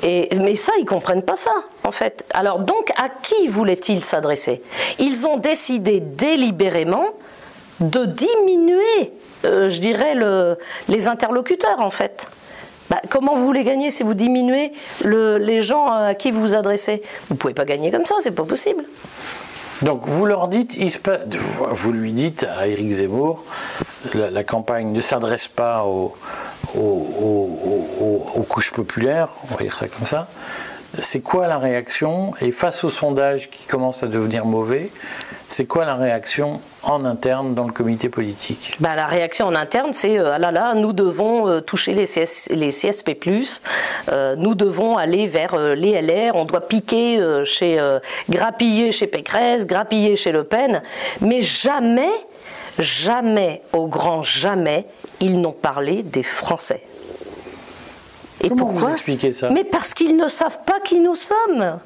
[0.04, 2.26] Mais ça, ils comprennent pas ça, en fait.
[2.34, 4.62] Alors donc, à qui voulaient-ils s'adresser?
[5.00, 7.06] Ils ont décidé délibérément
[7.80, 12.28] de diminuer, je dirais, le, les interlocuteurs, en fait.
[12.90, 14.72] Bah, comment vous voulez gagner si vous diminuez
[15.04, 17.02] les gens à qui vous vous adressez?
[17.28, 18.84] Vous ne pouvez pas gagner comme ça, c'est pas possible.
[19.82, 20.78] Donc vous leur dites,
[21.72, 23.44] vous lui dites à Éric Zemmour,
[24.16, 26.16] la, campagne ne s'adresse pas aux,
[26.76, 30.28] aux, couches populaires, on va dire ça comme ça.
[31.02, 34.90] C'est quoi la réaction Et face au sondage qui commence à devenir mauvais,
[35.50, 38.76] c'est quoi la réaction en interne dans le comité politique?
[38.80, 42.06] Bah, La réaction en interne, c'est euh, ah là là, nous devons euh, toucher les,
[42.06, 43.12] CSP,
[44.10, 47.80] euh, nous devons aller vers les LR, on doit piquer chez.
[48.30, 50.82] grappiller chez Pécresse, grappiller chez Le Pen,
[51.22, 52.12] mais jamais,
[52.80, 54.86] jamais, au grand jamais,
[55.20, 56.82] ils n'ont parlé des Français.
[58.44, 61.80] Et Comment pourquoi vous expliquez ça Mais parce qu'ils ne savent pas qui nous sommes.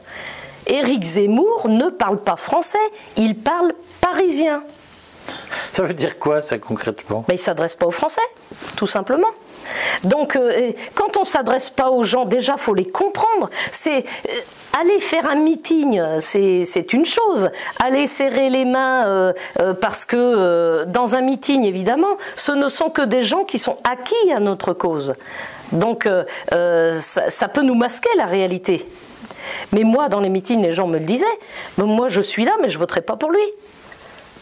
[0.67, 2.77] Éric Zemmour ne parle pas français,
[3.17, 4.63] il parle parisien.
[5.73, 8.21] Ça veut dire quoi ça concrètement Mais Il ne s'adresse pas aux Français,
[8.75, 9.27] tout simplement.
[10.03, 13.49] Donc, euh, quand on s'adresse pas aux gens, déjà, faut les comprendre.
[13.71, 17.49] C'est euh, aller faire un meeting, c'est une chose.
[17.79, 19.33] Aller serrer les mains, euh,
[19.79, 24.31] parce que dans un meeting, évidemment, ce ne sont que des gens qui sont acquis
[24.35, 25.13] à notre cause.
[25.71, 26.07] Donc,
[26.49, 28.85] ça, ça peut nous masquer la réalité.
[29.71, 31.25] Mais moi, dans les meetings, les gens me le disaient.
[31.77, 33.41] Moi, je suis là, mais je voterai pas pour lui.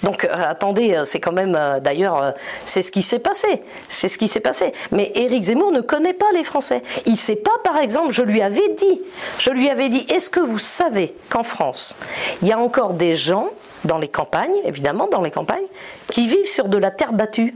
[0.04, 2.34] Donc euh, attendez, euh, c'est quand même euh, d'ailleurs
[2.66, 4.72] c'est ce qui s'est passé, c'est ce qui s'est passé.
[4.92, 6.82] Mais Éric Zemmour ne connaît pas les Français.
[7.06, 9.02] Il ne sait pas, par exemple, je lui avais dit,
[9.40, 11.98] je lui avais dit, est-ce que vous savez qu'en France,
[12.42, 13.50] il y a encore des gens
[13.86, 15.66] dans les campagnes, évidemment dans les campagnes,
[16.12, 17.56] qui vivent sur de la terre battue?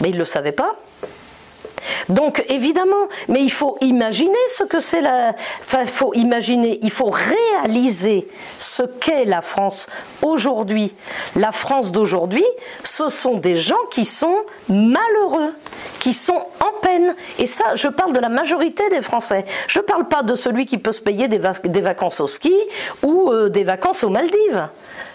[0.00, 0.76] Mais il ne le savait pas.
[2.08, 5.34] Donc évidemment, mais il faut imaginer ce que c'est la.
[5.60, 9.88] Enfin, il faut imaginer, il faut réaliser ce qu'est la France
[10.22, 10.94] aujourd'hui.
[11.36, 12.44] La France d'aujourd'hui,
[12.82, 14.36] ce sont des gens qui sont
[14.68, 15.54] malheureux,
[15.98, 17.14] qui sont en peine.
[17.38, 19.44] Et ça, je parle de la majorité des Français.
[19.66, 21.38] Je ne parle pas de celui qui peut se payer des,
[21.80, 22.54] vacances au ski
[23.02, 24.68] ou euh, des vacances aux Maldives.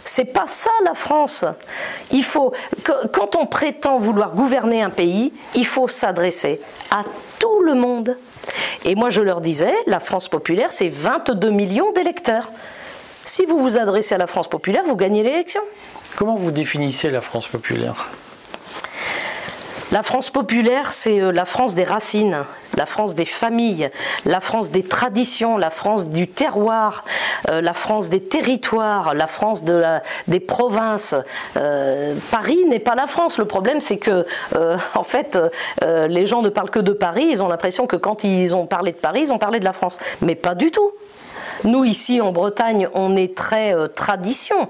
[0.03, 1.45] C'est pas ça la France.
[2.11, 2.53] Il faut,
[3.11, 6.54] quand on prétend vouloir gouverner un pays, il faut s'adresser
[6.91, 7.03] à
[7.39, 8.17] tout le monde.
[8.83, 12.51] Et moi je leur disais, la France populaire, c'est 22 millions d'électeurs.
[13.25, 15.61] Si vous vous adressez à la France populaire, vous gagnez l'élection.
[16.15, 18.07] Comment vous définissez la France populaire?
[19.95, 22.43] La France populaire, c'est euh, la France des racines,
[22.75, 23.89] la France des familles,
[24.25, 27.05] la France des traditions, la France du terroir,
[27.47, 31.15] euh, la France des territoires, la France des provinces.
[31.55, 33.37] Euh, Paris n'est pas la France.
[33.37, 34.25] Le problème, c'est que,
[34.95, 35.39] en fait,
[35.81, 37.27] les gens ne parlent que de Paris.
[37.31, 39.71] Ils ont l'impression que quand ils ont parlé de Paris, ils ont parlé de la
[39.71, 39.99] France.
[40.21, 40.91] Mais pas du tout.
[41.63, 44.69] Nous, ici en Bretagne, on est très euh, tradition.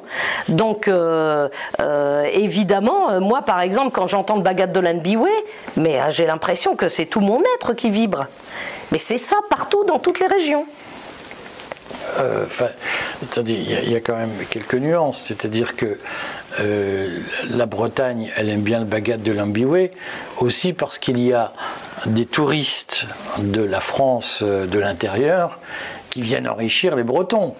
[0.49, 5.31] Donc, euh, euh, évidemment, moi, par exemple, quand j'entends le bagat de l'Anbiway,
[5.77, 8.27] mais j'ai l'impression que c'est tout mon être qui vibre.
[8.91, 10.65] Mais c'est ça partout, dans toutes les régions.
[13.37, 15.21] Il y, a quand même quelques nuances.
[15.23, 15.97] C'est-à-dire que
[16.59, 19.91] la Bretagne, elle aime bien le bagat de l'Ambiway,
[20.37, 21.51] aussi parce qu'il y a
[22.05, 23.05] des touristes
[23.39, 25.59] de la France de l'intérieur
[26.15, 27.55] qui viennent enrichir les Bretons.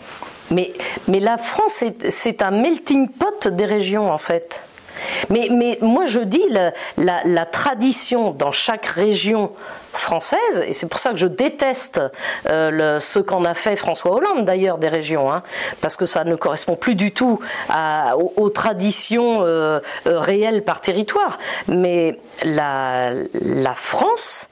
[0.50, 0.72] Mais,
[1.10, 4.62] mais la France, c'est un melting pot des régions, en fait.
[5.30, 6.46] Mais, mais moi, je dis
[6.96, 9.52] la, tradition dans chaque région
[9.92, 12.00] française, et c'est pour ça que je déteste
[12.48, 15.44] euh, ce qu'en a fait François Hollande d'ailleurs des régions, hein,
[15.82, 17.42] parce que ça ne correspond plus du tout
[18.38, 21.40] aux, traditions euh, euh, réelles par territoire.
[21.68, 24.48] Mais la, la France,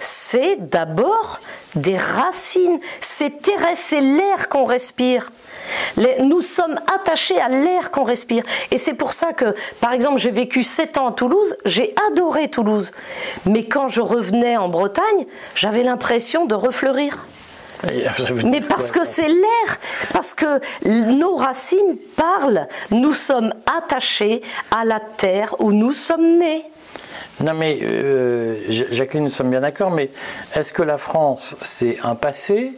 [0.00, 1.40] c'est d'abord
[1.76, 5.30] des racines, c'est terrestre, c'est l'air qu'on respire.
[6.20, 8.42] nous sommes attachés à l'air qu'on respire.
[8.70, 12.48] Et c'est pour ça que, par exemple, j'ai vécu 7 ans à Toulouse, j'ai adoré
[12.48, 12.92] Toulouse.
[13.46, 17.24] Mais quand je revenais en Bretagne, j'avais l'impression de refleurir.
[18.44, 19.78] Mais parce que c'est l'air,
[20.12, 26.64] parce que nos racines parlent, nous sommes attachés à la terre où nous sommes nés.
[27.40, 30.10] Non mais, euh, Jacqueline, nous sommes bien d'accord, mais
[30.54, 32.72] est-ce que la France, c'est un passé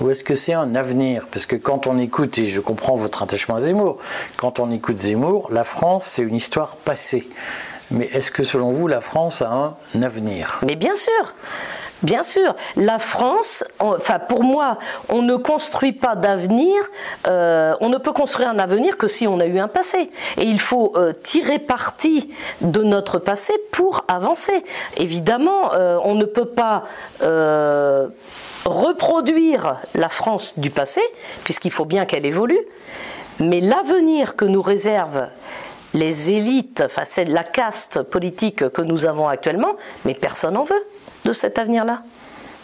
[0.00, 1.28] ou est-ce que c'est un avenir?
[1.30, 3.98] Parce que quand on écoute, et je comprends votre attachement à Zemmour,
[4.36, 7.28] quand on écoute Zemmour, la France, c'est une histoire passée.
[7.92, 10.58] Mais est-ce que selon vous, la France a un avenir?
[10.66, 11.34] Mais bien sûr
[12.02, 14.78] Bien sûr, la France, enfin pour moi,
[15.10, 16.76] on ne construit pas d'avenir,
[17.26, 20.10] euh, on ne peut construire un avenir que si on a eu un passé.
[20.38, 22.30] Et il faut euh, tirer parti
[22.62, 24.62] de notre passé pour avancer.
[24.96, 26.84] Évidemment, euh, on ne peut pas
[28.64, 31.00] reproduire la France du passé,
[31.44, 32.60] puisqu'il faut bien qu'elle évolue,
[33.38, 35.28] mais l'avenir que nous réservent
[35.94, 40.84] les élites, enfin c'est la caste politique que nous avons actuellement, mais personne n'en veut
[41.24, 42.02] de cet avenir-là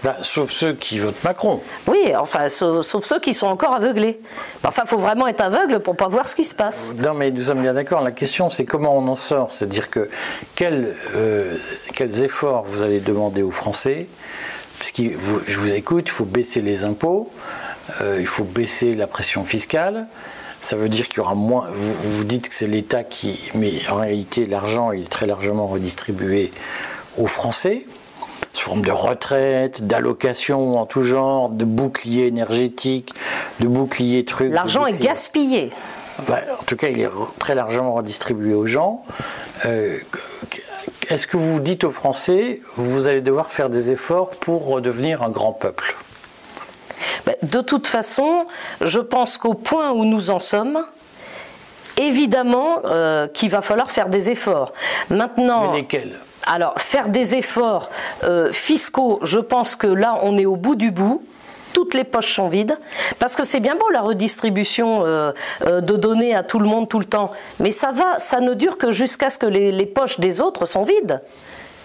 [0.05, 1.61] bah, sauf ceux qui votent Macron.
[1.87, 4.21] Oui, enfin, sauf, ceux qui sont encore aveuglés.
[4.62, 6.95] Enfin, il faut vraiment être aveugle pour pas voir ce qui se passe.
[6.97, 8.03] Non, mais nous sommes bien d'accord.
[8.03, 9.53] La question, c'est comment on en sort.
[9.53, 10.09] C'est-à-dire que
[10.61, 11.57] euh,
[11.95, 14.07] quels efforts vous allez demander aux Français?
[14.79, 15.03] Puisque
[15.49, 17.31] je vous écoute, il faut baisser les impôts,
[18.03, 20.07] euh, il faut baisser la pression fiscale.
[20.61, 21.69] Ça veut dire qu'il y aura moins.
[21.73, 23.40] Vous, vous dites que c'est l'État qui.
[23.55, 26.53] Mais en réalité, l'argent, est très largement redistribué
[27.16, 27.87] aux Français
[28.57, 33.12] sous forme de retraite, d'allocations en tout genre, de boucliers énergétiques,
[33.61, 34.53] de boucliers trucs.
[34.53, 35.71] L'argent est gaspillé.
[36.29, 39.03] en tout cas, il est très largement redistribué aux gens.
[39.66, 39.99] Euh,
[41.09, 45.31] est-ce que vous dites aux Français, vous allez devoir faire des efforts pour redevenir un
[45.31, 45.95] grand peuple?
[47.27, 48.47] Ben, De toute façon,
[48.81, 50.83] je pense qu'au point où nous en sommes,
[51.97, 54.73] évidemment euh, qu'il va falloir faire des efforts.
[55.11, 56.19] Maintenant, Mais lesquels?
[56.47, 57.91] Alors, faire des efforts
[58.23, 61.23] euh, fiscaux, je pense que là, on est au bout du bout.
[61.73, 62.79] Toutes les poches sont vides,
[63.19, 65.33] parce que c'est bien beau la redistribution euh,
[65.67, 68.55] euh, de données à tout le monde tout le temps, mais ça va, ça ne
[68.55, 71.21] dure que jusqu'à ce que les, poches des autres sont vides.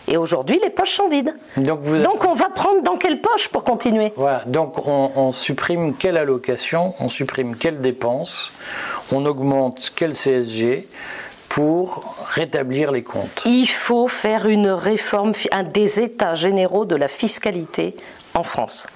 [0.07, 1.35] Et aujourd'hui, les poches sont vides.
[1.57, 4.13] Donc, on va prendre dans quelle poche pour continuer?
[4.15, 8.51] Voilà, donc on, on, supprime quelle allocation, on supprime quelle dépense,
[9.11, 10.87] on augmente quel CSG
[11.51, 13.41] pour rétablir les comptes.
[13.45, 17.93] Il faut faire une réforme, un des états généraux de la fiscalité
[18.33, 18.87] en France.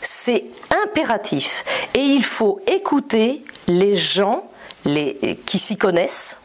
[0.00, 0.44] C'est
[0.82, 1.62] impératif.
[1.92, 4.44] Et il faut écouter les gens
[4.86, 6.38] les, qui s'y connaissent,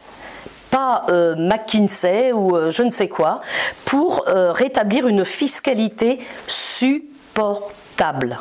[0.70, 3.40] pas euh, McKinsey ou euh, je ne sais quoi,
[3.86, 8.40] pour euh, rétablir une fiscalité supportable.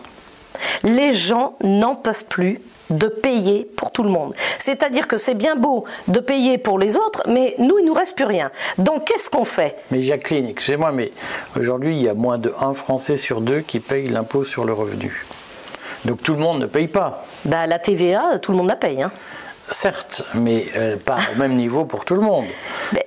[0.84, 2.60] Les gens n'en peuvent plus
[2.90, 4.34] de payer pour tout le monde.
[4.58, 7.94] C'est-à-dire que c'est bien beau de payer pour les autres, mais nous, il ne nous
[7.94, 8.52] reste plus rien.
[8.78, 9.78] Donc, qu'est-ce qu'on fait?
[9.92, 11.12] Mais Jacqueline, excusez-moi, mais
[11.58, 14.74] aujourd'hui, il y a moins de 1 Français sur deux qui paye l'impôt sur le
[14.74, 15.26] revenu.
[16.06, 17.26] Donc, tout le monde ne paye pas.
[17.46, 19.02] Bah, la TVA, tout le monde la paye.
[19.02, 19.12] Hein.
[19.72, 22.46] Certes, mais euh, pas au même niveau pour tout le monde.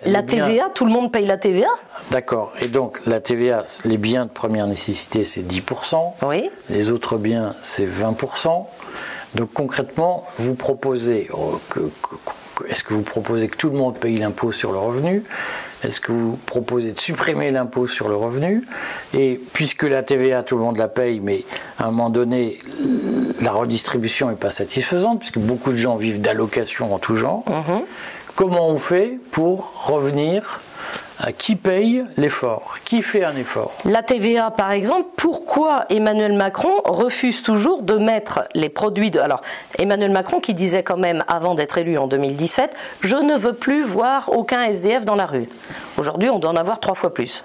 [0.05, 1.69] la TVA, tout le monde paye la TVA
[2.13, 2.53] D'accord.
[2.63, 6.13] Et donc, la TVA, les biens de première nécessité, c'est 10%.
[6.23, 6.51] Oui.
[6.71, 8.67] Les autres biens, c'est 20%.
[9.35, 11.81] Donc concrètement, vous proposez euh, que,
[12.69, 15.23] est-ce que vous proposez que tout le monde paye l'impôt sur le revenu?
[15.83, 18.65] Est-ce que vous proposez de supprimer l'impôt sur le revenu?
[19.15, 21.45] Et puisque la TVA, tout le monde la paye, mais
[21.79, 22.59] à un moment donné,
[23.41, 27.83] la redistribution n'est pas satisfaisante, puisque beaucoup de gens vivent d'allocations en tout genre, mhm.
[28.37, 30.61] comment on fait pour revenir
[31.39, 32.77] qui paye l'effort?
[32.85, 33.73] Qui fait un effort?
[33.85, 39.21] La TVA, par exemple, pourquoi Emmanuel Macron refuse toujours de mettre les produits de...
[39.21, 39.43] Alors,
[39.79, 43.85] Emmanuel Macron qui disait quand même, avant d'être élu en 2017, je ne veux plus
[43.85, 45.49] voir aucun SDF dans la rue.
[45.99, 47.45] Aujourd'hui, on doit en avoir trois fois plus.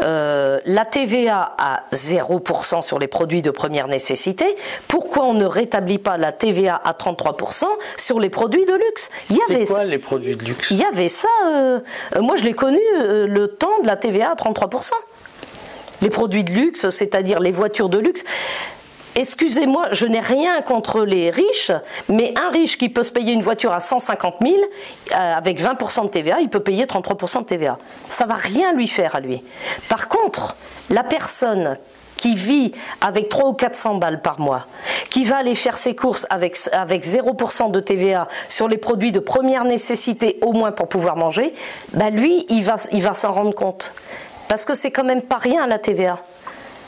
[0.00, 4.44] Euh, la TVA à 0% sur les produits de première nécessité.
[4.86, 7.64] Pourquoi on ne rétablit pas la TVA à 33%
[7.96, 9.10] sur les produits de luxe?
[9.30, 10.70] Il y avait quoi les produits de luxe?
[10.70, 11.28] Il y avait ça.
[11.46, 11.80] Euh,
[12.20, 14.92] moi, je l'ai connu euh, le temps de la TVA à 33%.
[16.02, 18.24] Les produits de luxe, c'est-à-dire les voitures de luxe.
[19.18, 21.72] Excusez-moi, je n'ai rien contre les riches,
[22.08, 26.04] mais un riche qui peut se payer une voiture à 150 000 euh, avec 20%
[26.04, 27.78] de TVA, il peut payer 33% de TVA.
[28.08, 29.42] Ça va rien lui faire à lui.
[29.88, 30.54] Par contre,
[30.88, 31.78] la personne
[32.18, 34.66] qui vit avec 3 ou 400 balles par mois,
[35.08, 39.20] qui va aller faire ses courses avec, avec 0% de TVA sur les produits de
[39.20, 41.54] première nécessité au moins pour pouvoir manger,
[41.94, 43.94] bah lui, il va, il va s'en rendre compte.
[44.48, 46.18] Parce que c'est quand même pas rien la TVA.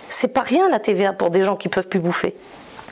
[0.09, 2.35] C'est pas rien la TVA pour des gens qui peuvent plus bouffer.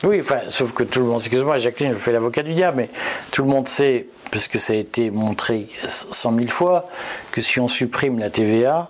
[0.03, 2.89] Oui, enfin, sauf que tout le monde, excuse-moi Jacqueline, je fais l'avocat du diable, mais
[3.31, 6.87] tout le monde sait, puisque ça a été montré cent mille fois,
[7.33, 8.89] que si on supprime la TVA,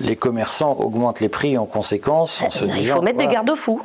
[0.00, 2.42] les commerçants augmentent les prix en conséquence.
[2.42, 3.80] En se Il faut mettre des garde-fous.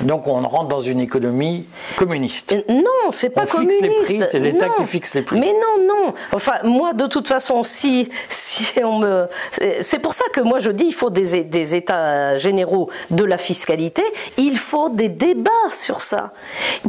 [0.00, 2.52] Donc on rentre dans une économie communiste.
[2.52, 3.82] Euh, non, c'est pas on communiste.
[3.82, 5.38] Fixe les prix, c'est l'État qui fixe les prix.
[5.38, 6.14] Mais non, non.
[6.32, 9.28] Enfin, moi, de toute façon, si, si on me,
[9.80, 13.38] c'est pour ça que moi je dis, il faut des, des États généraux de la
[13.38, 14.02] fiscalité.
[14.36, 16.32] Il faut des débats sur ça.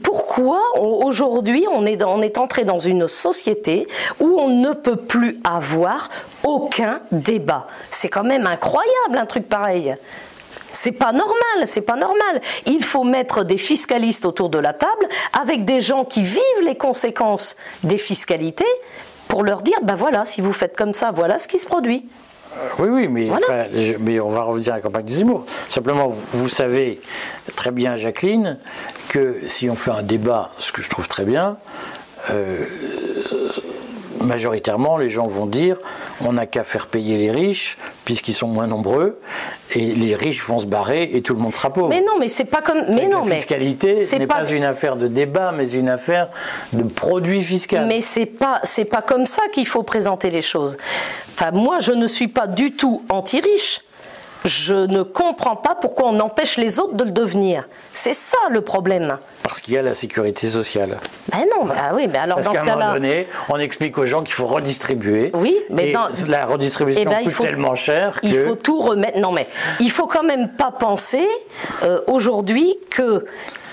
[0.04, 3.88] Pourquoi aujourd'hui on est, on est entré dans une société
[4.20, 6.10] où on ne peut plus avoir
[6.44, 7.68] aucun débat?
[7.92, 9.96] C'est quand même incroyable un truc pareil.
[10.76, 12.42] C'est pas normal, c'est pas normal.
[12.66, 15.08] Il faut mettre des fiscalistes autour de la table
[15.40, 18.66] avec des gens qui vivent les conséquences des fiscalités
[19.28, 22.06] pour leur dire ben voilà, si vous faites comme ça, voilà ce qui se produit.
[22.58, 23.30] Euh, oui, oui, mais,
[24.00, 25.46] mais, on va revenir à la campagne de Zemmour.
[25.70, 27.02] Simplement, vous savez
[27.56, 28.58] très bien, Jacqueline,
[29.10, 31.58] que si on fait un débat, ce que je trouve très bien,
[32.30, 32.66] euh,
[34.22, 35.78] majoritairement, les gens vont dire
[36.22, 39.20] on n'a qu'à faire payer les riches, puisqu'ils sont moins nombreux,
[39.74, 41.90] et les riches vont se barrer et tout le monde sera pauvre.
[41.90, 42.84] Mais non, mais c'est pas comme.
[42.90, 44.48] Mais non, la fiscalité n'est pas...
[44.50, 46.30] une affaire de débat, mais une affaire
[46.74, 47.86] de produit fiscal.
[47.88, 50.78] Mais c'est pas c'est pas comme ça qu'il faut présenter les choses.
[51.34, 53.82] Enfin, moi, je ne suis pas du tout anti-riche
[54.46, 57.68] je ne comprends pas pourquoi on empêche les autres de le devenir.
[57.94, 59.18] C'est ça le problème.
[59.44, 60.98] Parce qu'il y a la sécurité sociale.
[61.32, 62.72] Ben non, ah oui, mais alors Parce dans ce cas-là.
[62.74, 65.32] un moment donné, on explique aux gens qu'il faut redistribuer.
[65.34, 66.08] Oui, mais dans...
[66.28, 68.28] la redistribution eh ben, coûte tellement cher que.
[68.28, 69.20] Il faut tout remettre.
[69.20, 69.48] Non, mais
[69.80, 71.28] il faut quand même pas penser
[71.84, 73.26] euh, aujourd'hui que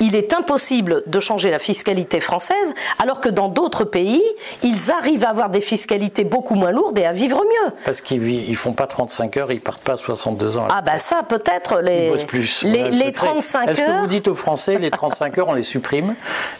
[0.02, 4.22] il est impossible de changer la fiscalité française, alors que dans d'autres pays,
[4.62, 7.72] ils arrivent à avoir des fiscalités beaucoup moins lourdes et à vivre mieux.
[7.84, 10.66] Parce qu'ils ils font pas 35 heures, ils partent pas à 62 ans.
[10.74, 12.62] Ah bah ça peut-être les, ils bossent plus.
[12.64, 13.70] les, les 35 heures.
[13.70, 16.14] Est-ce que vous dites aux Français les 35 heures on les supprime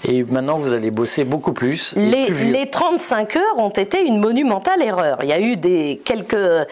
[0.04, 4.82] et maintenant vous allez bosser beaucoup plus les, les 35 heures ont été une monumentale
[4.82, 5.18] erreur.
[5.22, 6.66] Il y a eu des quelques euh,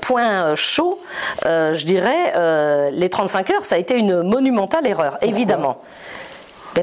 [0.00, 1.00] points chauds,
[1.46, 2.32] euh, je dirais.
[2.36, 5.78] Euh, les 35 heures, ça a été une monumentale erreur, évidemment.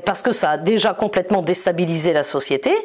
[0.05, 2.75] Parce que ça a déjà complètement déstabilisé la société.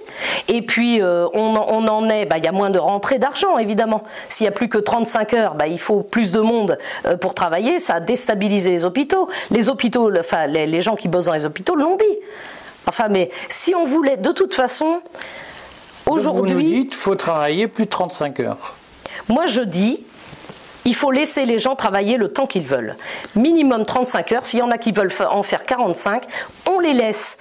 [0.49, 4.05] Et puis, on, en est, bah, il y a moins de rentrée d'argent, évidemment.
[4.29, 6.79] S'il n'y a plus que 35 heures, bah, il faut plus de monde
[7.21, 7.79] pour travailler.
[7.79, 9.29] Ça a déstabilisé les hôpitaux.
[9.51, 12.19] Les hôpitaux, enfin, les, les gens qui bossent dans les hôpitaux l'ont dit.
[12.87, 15.01] Enfin, mais si on voulait, de toute façon,
[16.07, 16.53] aujourd'hui.
[16.53, 18.75] Vous nous dites faut travailler plus de 35 heures.
[19.29, 20.05] Moi, je dis.
[20.85, 22.97] Il faut laisser les gens travailler le temps qu'ils veulent.
[23.37, 24.47] Minimum 35 heures.
[24.47, 26.25] S'il y en a qui veulent en faire 45,
[26.71, 27.39] on les laisse.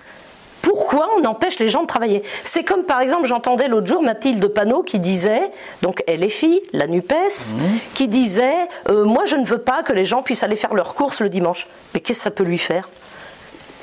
[0.61, 2.23] Pourquoi on empêche les gens de travailler?
[2.45, 6.61] C'est comme par exemple, j'entendais l'autre jour Mathilde Panot qui disait, donc elle est fille,
[6.71, 7.59] la NUPES, mmh.
[7.93, 10.95] qui disait euh, Moi je ne veux pas que les gens puissent aller faire leurs
[10.95, 11.67] courses le dimanche.
[11.93, 12.87] Mais qu'est-ce que ça peut lui faire?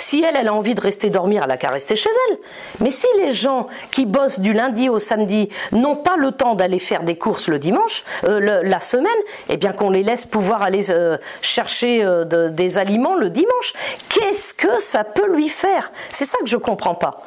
[0.01, 2.39] Si elle, elle a envie de rester dormir, elle a qu'à rester chez elle.
[2.81, 6.79] Mais si les gens qui bossent du lundi au samedi n'ont pas le temps d'aller
[6.79, 9.11] faire des courses le dimanche, euh, la semaine,
[9.49, 13.75] eh bien qu'on les laisse pouvoir aller euh, chercher euh, des aliments le dimanche.
[14.09, 15.93] Qu'est-ce que ça peut lui faire?
[16.13, 17.23] C'est ça que je comprends pas.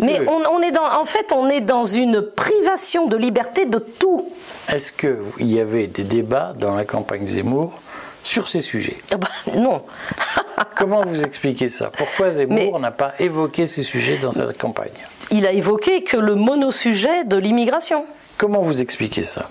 [0.00, 4.28] Mais on, est dans, en fait, on est dans une privation de liberté de tout.
[4.72, 7.80] Est-ce qu'il y avait des débats dans la campagne Zemmour
[8.26, 9.82] sur ces sujets ah bah, Non.
[10.76, 11.90] Comment vous expliquez ça?
[11.96, 14.90] Pourquoi Zemmour n'a pas évoqué ces sujets dans sa campagne?
[15.30, 18.04] Il a évoqué que le monosujet de l'immigration.
[18.36, 19.48] Comment vous expliquez ça?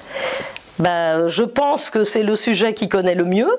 [0.79, 3.49] Bah, Je pense que c'est le sujet qu'il connaît le mieux.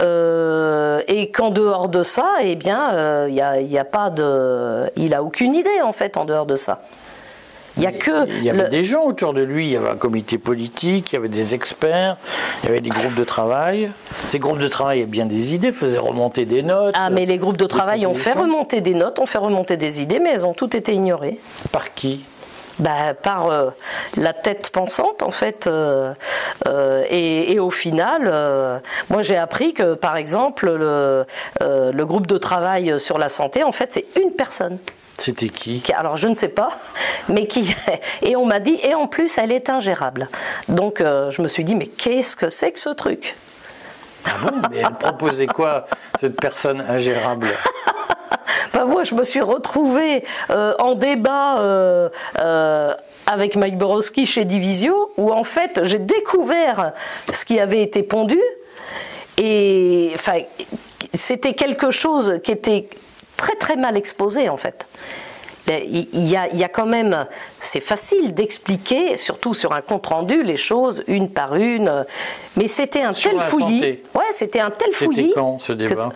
[0.00, 4.90] Euh, et qu'en dehors de ça, eh bien, il euh, n'y a, a, pas de,
[4.96, 6.82] il a aucune idée en fait en dehors de ça.
[7.78, 8.28] Il y a que.
[8.28, 9.66] Il y avait des gens autour de lui.
[9.66, 12.16] Il y avait un comité politique, il y avait des experts,
[12.62, 13.90] il y avait des groupes de travail.
[14.26, 16.94] Ces groupes de travail avaient bien des idées, faisaient remonter des notes.
[16.98, 20.02] Ah, mais les groupes de travail ont fait remonter des notes, ont fait remonter des
[20.02, 21.38] idées, mais elles ont toutes été ignorées.
[21.72, 22.24] Par qui?
[22.78, 23.70] Bah, par euh,
[24.16, 26.14] la tête pensante en fait euh,
[26.68, 31.26] euh, et, au final moi j'ai appris que par exemple le,
[31.60, 34.78] le, groupe de travail sur la santé en fait c'est une personne
[35.18, 35.82] c'était qui?
[35.94, 36.70] Alors je ne sais pas,
[37.28, 37.74] mais qui
[38.22, 40.28] et on m'a dit et en plus elle est ingérable.
[40.68, 43.36] Donc euh, je me suis dit mais qu'est-ce que c'est que ce truc?
[44.24, 44.30] Ah
[44.70, 45.86] Mais elle proposait quoi
[46.18, 47.48] cette personne ingérable?
[48.74, 52.94] Bah moi je me suis retrouvée euh, en débat euh,
[53.26, 56.92] avec Mike Borowski chez Divisio où en fait j'ai découvert
[57.32, 58.40] ce qui avait été pondu.
[59.38, 60.40] Et enfin
[61.14, 62.88] c'était quelque chose qui était
[63.38, 64.86] très très mal exposé en fait.
[65.70, 67.26] Il y, a, il y a quand même,
[67.60, 72.06] c'est facile d'expliquer, surtout sur un compte rendu, les choses une par une.
[72.56, 74.00] Mais c'était un tel fouillis.
[74.14, 75.28] Ouais, c'était un tel fouillis.
[75.28, 76.08] C'était quand ce débat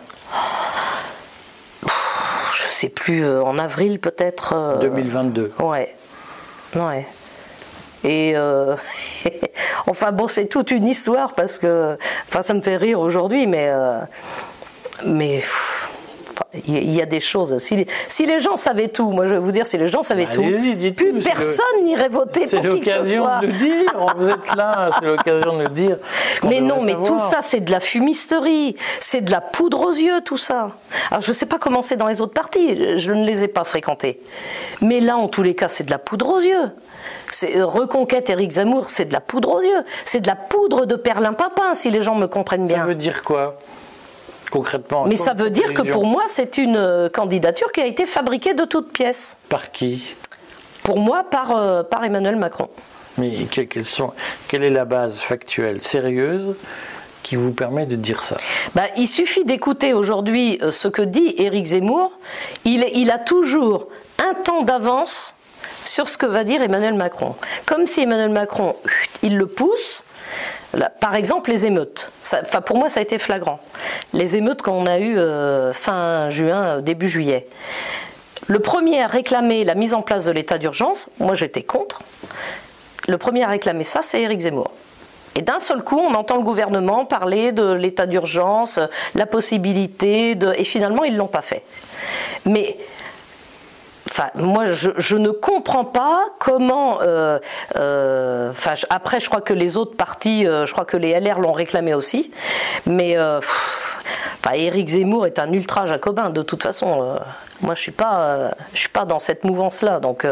[2.56, 4.78] Je sais plus, euh, en avril peut-être.
[4.80, 5.52] 2022.
[5.60, 5.94] Euh, ouais,
[6.76, 7.06] ouais.
[8.04, 8.74] Et euh,
[9.86, 11.98] enfin bon, c'est toute une histoire parce que,
[12.28, 13.70] enfin, ça me fait rire aujourd'hui, mais
[15.04, 15.42] mais
[16.66, 17.58] il y a des choses.
[17.58, 20.02] Si les, si les, gens savaient tout, moi je vais vous dire, si les gens
[20.02, 23.02] savaient bah, tout, plus personne n'irait voter pour qui que ce soit.
[23.02, 23.94] C'est l'occasion de le dire.
[24.16, 25.96] Vous êtes là, c'est l'occasion de le dire.
[26.44, 30.20] Mais non, mais tout ça, c'est de la fumisterie, c'est de la poudre aux yeux,
[30.22, 30.72] tout ça.
[31.10, 33.48] Alors je ne sais pas comment c'est dans les autres partis, je ne les ai
[33.48, 34.20] pas fréquentés.
[34.80, 36.70] Mais là, en tous les cas, c'est de la poudre aux yeux.
[37.30, 39.84] C'est euh, Reconquête Éric Zemmour, c'est de la poudre aux yeux.
[40.04, 42.80] C'est de la poudre de perlimpinpin, si les gens me comprennent bien.
[42.80, 43.58] Ça veut dire quoi?
[44.52, 45.06] Concrètement.
[45.06, 48.54] Mais ça veut dire que pour moi, c'est une euh, candidature qui a été fabriquée
[48.54, 49.36] de toutes pièces.
[49.48, 50.14] Par qui?
[50.84, 52.68] Pour moi, par, euh, par Emmanuel Macron.
[53.18, 53.32] Mais
[53.82, 54.12] sont,
[54.48, 56.54] quelle est la base factuelle, sérieuse
[57.22, 58.36] qui vous permet de dire ça?
[58.74, 62.12] Bah, Il suffit d'écouter aujourd'hui euh, ce que dit Éric Zemmour.
[62.64, 63.88] Il, il a toujours
[64.18, 65.34] un temps d'avance
[65.84, 67.34] sur ce que va dire Emmanuel Macron.
[67.66, 68.76] Comme si Emmanuel Macron,
[69.22, 70.04] il le pousse,
[71.00, 72.12] par exemple, les émeutes.
[72.66, 73.60] pour moi, ça a été flagrant.
[74.12, 77.46] Les émeutes qu'on a eues euh, fin juin, début juillet.
[78.46, 82.02] Le premier à réclamer la mise en place de l'état d'urgence, moi j'étais contre.
[83.08, 84.70] Le premier à réclamer ça, c'est Éric Zemmour.
[85.34, 88.78] Et d'un seul coup, on entend le gouvernement parler de l'état d'urgence,
[89.14, 90.52] la possibilité de.
[90.56, 91.62] Et finalement, ils ne l'ont pas fait.
[92.44, 92.76] Mais
[94.34, 97.00] Moi, je, ne comprends pas comment.
[97.02, 97.38] Euh,
[97.76, 98.52] euh,
[98.90, 101.94] après, je crois que les autres partis, euh, je crois que les LR l'ont réclamé
[101.94, 102.30] aussi,
[102.86, 103.16] mais
[104.54, 107.16] Éric Zemmour est un ultra jacobin de toute façon.
[107.60, 110.26] moi, je suis pas, suis pas dans cette mouvance-là, donc.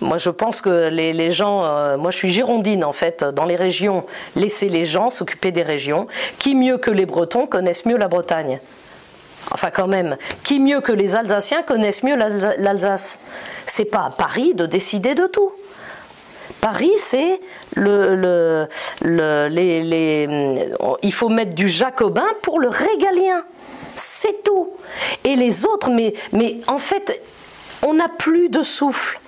[0.00, 3.56] Moi, je pense que les, gens, euh, moi je suis girondine en fait, dans les
[3.56, 6.06] régions, laisser les gens s'occuper des régions.
[6.38, 8.60] Qui mieux que les Bretons connaissent mieux la Bretagne
[9.52, 13.18] Enfin, quand même, qui mieux que les Alsaciens connaissent mieux l'Alsace?
[13.66, 15.52] C'est pas à Paris de décider de tout.
[16.60, 17.40] Paris, c'est
[17.74, 18.68] le,
[19.02, 20.68] les,
[21.02, 23.44] il faut mettre du jacobin pour le régalien.
[23.96, 24.70] C'est tout.
[25.24, 27.22] Et les autres, mais, mais en fait,
[27.86, 29.20] on n'a plus de souffle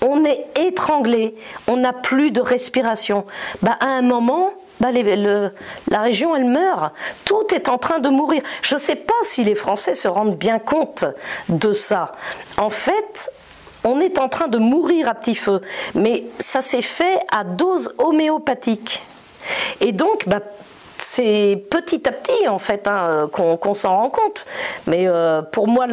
[0.00, 1.34] on est étranglé,
[1.66, 3.24] on n'a plus de respiration.
[3.62, 6.92] Bah, à un moment, bah, la région, elle meurt.
[7.24, 8.42] Tout est en train de mourir.
[8.62, 11.04] Je ne sais pas si les Français se rendent bien compte
[11.48, 12.12] de ça.
[12.56, 13.30] En fait,
[13.84, 15.60] on est en train de mourir à petit feu.
[15.94, 19.02] Mais ça s'est fait à dose homéopathique.
[19.80, 20.40] Et donc, bah,
[20.98, 24.46] c'est petit à petit en fait hein, qu'on s'en rend compte.
[24.86, 25.86] Mais euh, pour moi,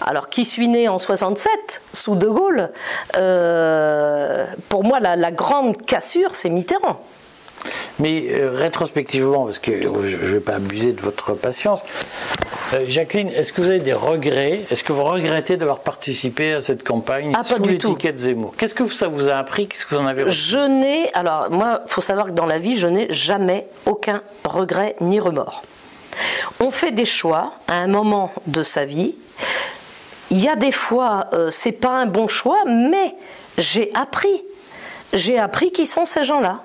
[0.00, 2.70] alors qui suis né en 67 sous De Gaulle,
[3.16, 7.00] euh, pour moi la grande cassure, c'est Mitterrand.
[7.98, 11.84] Mais euh, rétrospectivement, parce que je ne vais pas abuser de votre patience,
[12.72, 14.62] euh, Jacqueline, est-ce que vous avez des regrets?
[14.70, 18.54] Est-ce que vous regrettez d'avoir participé à cette campagne ah, sous l'étiquette Zemmour?
[18.56, 19.68] Qu'est-ce que ça vous a appris?
[19.68, 22.58] Qu'est-ce que vous en avez Je n'ai, alors moi, il faut savoir que dans la
[22.58, 25.62] vie, je n'ai jamais aucun regret ni remords.
[26.60, 29.14] On fait des choix à un moment de sa vie.
[30.30, 33.14] Il y a des fois, euh, c'est pas un bon choix, mais
[33.58, 34.42] j'ai appris.
[35.14, 36.60] J'ai appris qui sont ces gens-là.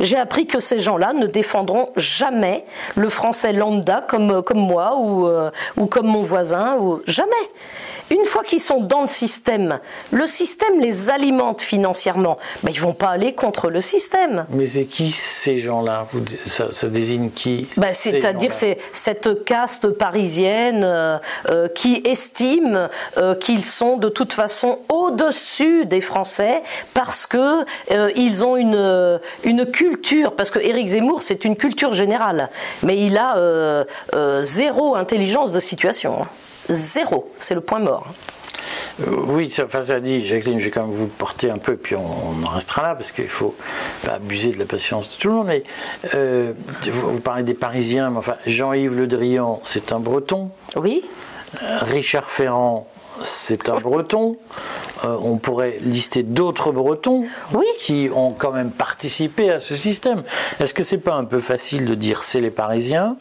[0.00, 2.64] J'ai appris que ces gens-là ne défendront jamais
[2.96, 7.30] le français lambda comme, moi ou, euh, ou comme mon voisin, ou jamais.
[8.12, 9.80] Une fois qu'ils sont dans le système,
[10.12, 14.46] le système les alimente financièrement, mais ils vont pas aller contre le système.
[14.50, 16.06] Mais c'est qui ces gens-là?
[16.46, 22.88] Ça, désigne qui bah, C'est-à-dire c'est cette caste parisienne euh, euh, qui estime
[23.40, 26.62] qu'ils sont de toute façon au-dessus des Français
[26.94, 27.64] parce que
[28.16, 32.48] ils ont une, une culture, parce que Éric Zemmour, c'est une culture générale,
[32.82, 33.84] mais il a euh,
[34.14, 36.26] euh, zéro intelligence de situation.
[36.68, 38.06] Zéro, c'est le point mort.
[39.00, 41.76] Euh, oui, ça, enfin, ça dit, Jacqueline, je vais quand même vous porter un peu,
[41.76, 43.54] puis on, en restera là, parce qu'il ne faut
[44.04, 45.46] pas abuser de la patience de tout le monde.
[45.48, 45.62] Mais
[46.90, 50.50] vous, parlez des Parisiens, mais enfin, Jean-Yves Le Drian, c'est un Breton.
[50.76, 51.02] Oui.
[51.82, 52.86] Richard Ferrand,
[53.24, 54.36] c'est un breton.
[55.04, 57.24] Euh, on pourrait lister d'autres bretons
[57.78, 60.22] qui ont quand même participé à ce système.
[60.60, 63.16] Est-ce que c'est pas un peu facile de dire c'est les Parisiens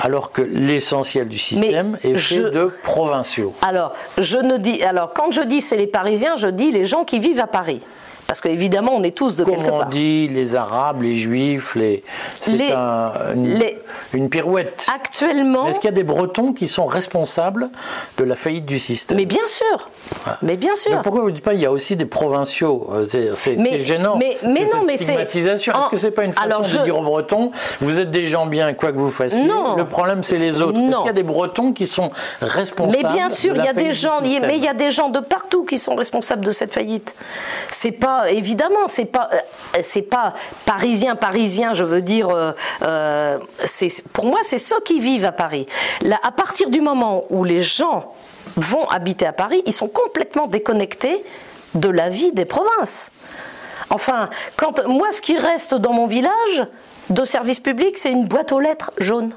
[0.00, 3.54] alors que l'essentiel du système est fait de provinciaux?
[3.62, 7.04] Alors, je ne dis alors quand je dis c'est les Parisiens, je dis les gens
[7.04, 7.82] qui vivent à Paris.
[8.26, 9.86] Parce qu'évidemment, on est tous de quelque part.
[9.86, 12.02] on dit les Arabes, les Juifs, les...
[12.40, 12.52] c'est
[14.12, 14.86] une, pirouette.
[14.92, 15.68] Actuellement.
[15.68, 17.70] Est-ce qu'il y a des Bretons qui sont responsables
[18.18, 19.16] de la faillite du système?
[19.16, 19.88] Mais bien sûr.
[20.42, 21.00] Mais bien sûr.
[21.02, 24.16] pourquoi vous ne dites pas il y a aussi des provinciaux euh, C'est gênant.
[24.16, 25.14] Mais, mais non, mais c'est.
[25.14, 27.50] Est-ce que c'est pas une façon de dire aux Bretons
[27.80, 29.76] vous êtes des gens bien, quoi que vous fassiez Non.
[29.76, 30.78] Le problème, c'est les autres.
[30.78, 33.72] Est-ce qu'il y a des Bretons qui sont responsables Mais bien sûr, il y a
[33.72, 34.20] des gens.
[34.22, 37.14] Mais il y a des gens de partout qui sont responsables de cette faillite.
[37.70, 39.38] C'est pas évidemment, c'est pas, euh,
[39.82, 40.34] c'est pas
[40.64, 42.28] parisien, parisien, je veux dire,
[42.82, 45.66] euh, c'est, pour moi, c'est ceux qui vivent à Paris.
[46.02, 48.12] Là, à partir du moment où les gens
[48.56, 51.22] vont habiter à Paris, ils sont complètement déconnectés
[51.74, 53.12] de la vie des provinces.
[53.90, 56.66] Enfin, quand moi, ce qui reste dans mon village
[57.10, 59.32] de service public, c'est une boîte aux lettres jaune.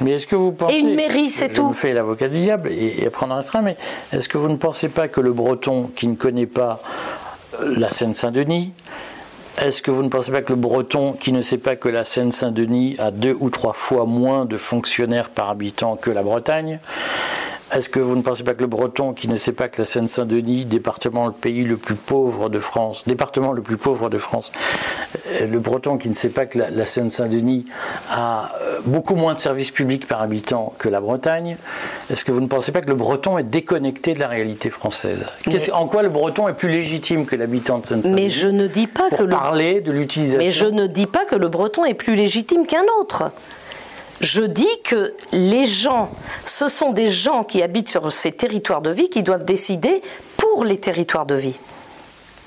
[0.00, 0.74] Mais est-ce que vous pensez.
[0.74, 1.54] Et une mairie, c'est tout.
[1.54, 3.76] Je vous fais l'avocat du diable et, et prendre un restreint, mais
[4.12, 6.80] est-ce que vous ne pensez pas que le breton qui ne connaît pas
[7.62, 8.72] la Seine-Saint-Denis.
[9.60, 12.04] Est-ce que vous ne pensez pas que le breton, qui ne sait pas que la
[12.04, 16.78] Seine-Saint-Denis a deux ou trois fois moins de fonctionnaires par habitant que la Bretagne,
[17.74, 19.84] est-ce que vous ne pensez pas que le Breton, qui ne sait pas que la
[19.84, 24.52] Seine-Saint-Denis, département le pays le plus pauvre de France, département le plus pauvre de France,
[25.28, 27.66] euh, le Breton qui ne sait pas que la, Seine-Saint-Denis
[28.10, 31.56] a euh, beaucoup moins de services publics par habitant que la Bretagne,
[32.10, 35.26] est-ce que vous ne pensez pas que le Breton est déconnecté de la réalité française?
[35.72, 38.22] En quoi le Breton est plus légitime que l'habitant de Seine-Saint-Denis?
[38.22, 40.38] Mais je ne dis pas que parler de l'utilisation.
[40.38, 43.30] Mais je ne dis pas que le Breton est plus légitime qu'un autre.
[44.20, 46.10] Je dis que les gens,
[46.44, 50.02] ce sont des gens qui habitent sur ces territoires de vie qui doivent décider
[50.36, 51.58] pour les territoires de vie.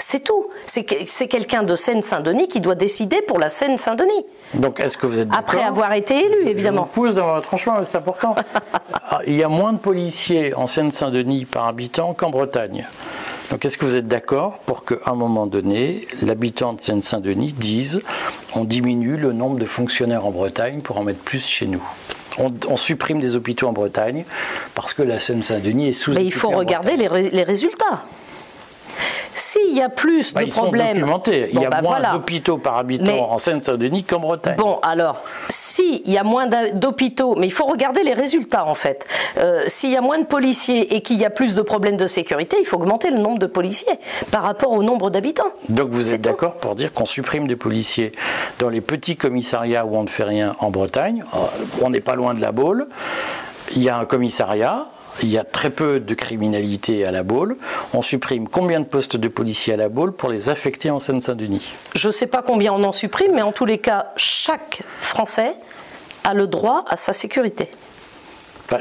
[0.01, 0.47] C'est tout.
[0.65, 4.25] C'est quelqu'un de Seine-Saint-Denis qui doit décider pour la Seine-Saint-Denis.
[4.55, 6.89] Donc, est-ce que vous êtes Après avoir été élu, évidemment.
[6.91, 8.35] Je vous pousse dans votre tranchement, c'est important.
[9.13, 12.87] Ah, il y a moins de policiers en Seine-Saint-Denis par habitant qu'en Bretagne.
[13.51, 18.01] Donc est-ce que vous êtes d'accord pour qu'à un moment donné, l'habitant de Seine-Saint-Denis dise
[18.55, 21.83] on diminue le nombre de fonctionnaires en Bretagne pour en mettre plus chez nous?
[22.37, 24.23] On, supprime des hôpitaux en Bretagne
[24.73, 26.13] parce que la Seine-Saint-Denis est sous.
[26.13, 28.05] Mais il faut regarder les, les résultats.
[29.33, 31.05] S'il y a plus bah, de problèmes.
[31.27, 34.55] Il y a bah, moins d'hôpitaux par habitant en Seine-Saint-Denis qu'en Bretagne.
[34.57, 39.07] Bon, alors, s'il y a moins d'hôpitaux, mais il faut regarder les résultats en fait.
[39.37, 42.07] Euh, s'il y a moins de policiers et qu'il y a plus de problèmes de
[42.07, 43.99] sécurité, il faut augmenter le nombre de policiers
[44.31, 45.51] par rapport au nombre d'habitants.
[45.69, 48.11] Donc vous êtes d'accord pour dire qu'on supprime des policiers
[48.59, 51.23] dans les petits commissariats où on ne fait rien en Bretagne?
[51.33, 51.37] Euh,
[51.81, 52.87] On n'est pas loin de la Baule.
[53.73, 54.87] Il y a un commissariat,
[55.23, 57.57] il y a très peu de criminalité à la Baule.
[57.93, 61.73] On supprime combien de postes de policiers à la Baule pour les affecter en Seine-Saint-Denis?
[61.93, 65.55] Je ne sais pas combien on en supprime, mais en tous les cas, chaque Français
[66.23, 67.69] a le droit à sa sécurité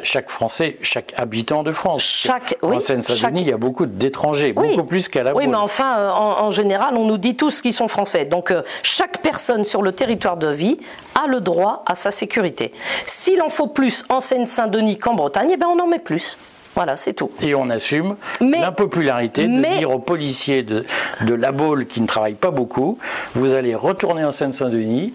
[0.02, 2.02] chaque Français, chaque habitant de France.
[2.02, 5.98] Chaque, en Seine-Saint-Denis, il y a beaucoup d'étrangers, beaucoup plus qu'à la Oui, mais enfin,
[5.98, 8.24] euh, en, général, on nous dit tous qu'ils sont français.
[8.24, 10.78] Donc, euh, chaque personne sur le territoire de vie
[11.20, 12.72] a le droit à sa sécurité.
[13.06, 16.38] S'il en faut plus en Seine-Saint-Denis qu'en Bretagne, eh ben, on en met plus.
[16.76, 17.32] Voilà, c'est tout.
[17.42, 20.86] Et on assume l'impopularité de dire aux policiers de,
[21.22, 22.98] de La Baule qui ne travaillent pas beaucoup,
[23.34, 25.12] vous allez retourner en Seine-Saint-Denis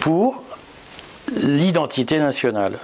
[0.00, 0.44] pour
[1.36, 2.78] l'identité nationale.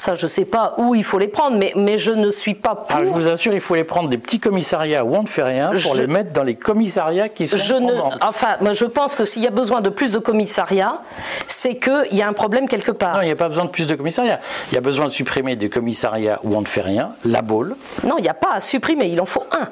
[0.00, 2.54] Ça, je ne sais pas où il faut les prendre, mais, mais je ne suis
[2.54, 2.98] pas pour.
[2.98, 5.42] Ah, je vous assure, il faut les prendre des petits commissariats où on ne fait
[5.42, 7.92] rien pour les mettre dans les commissariats qui sont je ne...
[8.22, 11.02] Enfin, moi, je pense que s'il y a besoin de plus de commissariats,
[11.48, 13.16] c'est qu'il y a un problème quelque part.
[13.16, 14.40] Non, il n'y a pas besoin de plus de commissariats.
[14.72, 17.76] Il y a besoin de supprimer des commissariats où on ne fait rien, la Baule.
[18.02, 19.68] Non, il n'y a pas à supprimer, il en faut un.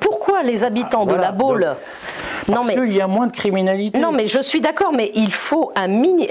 [0.00, 1.76] pourquoi les habitants de la Baule
[2.50, 3.98] parce qu'il y a moins de criminalité.
[3.98, 6.28] Non, mais je suis d'accord, mais il faut un, mini,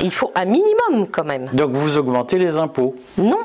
[0.00, 1.48] il faut un minimum quand même.
[1.52, 3.38] Donc vous augmentez les impôts Non.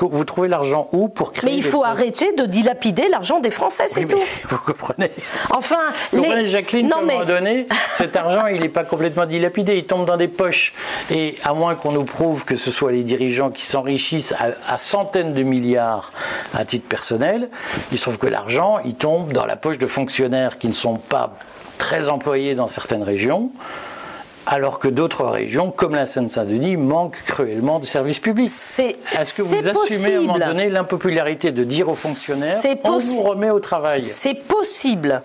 [0.00, 3.84] Vous trouvez l'argent où pour créer Mais il faut arrêter de dilapider l'argent des Français,
[3.86, 4.18] c'est tout.
[4.48, 5.10] Vous comprenez
[5.54, 5.76] Enfin,
[6.12, 9.76] vous comprenez, Jacqueline, non, à un moment donné, cet argent, il n'est pas complètement dilapidé,
[9.76, 10.72] il tombe dans des poches.
[11.10, 14.34] Et à moins qu'on nous prouve que ce soit les dirigeants qui s'enrichissent
[14.66, 16.12] à, centaines de milliards
[16.54, 17.48] à titre personnel,
[17.92, 20.96] il se trouve que l'argent, il tombe dans la poche de fonctionnaires qui ne sont
[20.96, 21.32] pas
[21.78, 23.50] très employés dans certaines régions
[24.46, 28.48] alors que d'autres régions, comme la Seine-Saint-Denis, manquent cruellement de services publics.
[28.48, 33.22] Est-ce que vous assumez à un moment donné l'impopularité de dire aux fonctionnaires on vous
[33.22, 35.22] remet au travail C'est possible.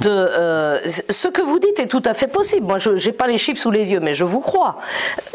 [0.00, 2.66] De, euh, ce que vous dites est tout à fait possible.
[2.66, 4.76] Moi, je n'ai pas les chiffres sous les yeux, mais je vous crois.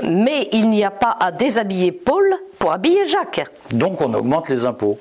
[0.04, 3.46] Mais il n'y a pas à déshabiller Paul pour habiller Jacques.
[3.72, 4.98] Donc on augmente les impôts.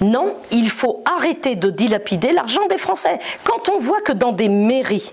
[0.00, 3.18] Non, il faut arrêter de dilapider l'argent des Français.
[3.44, 5.12] Quand on voit que dans des mairies,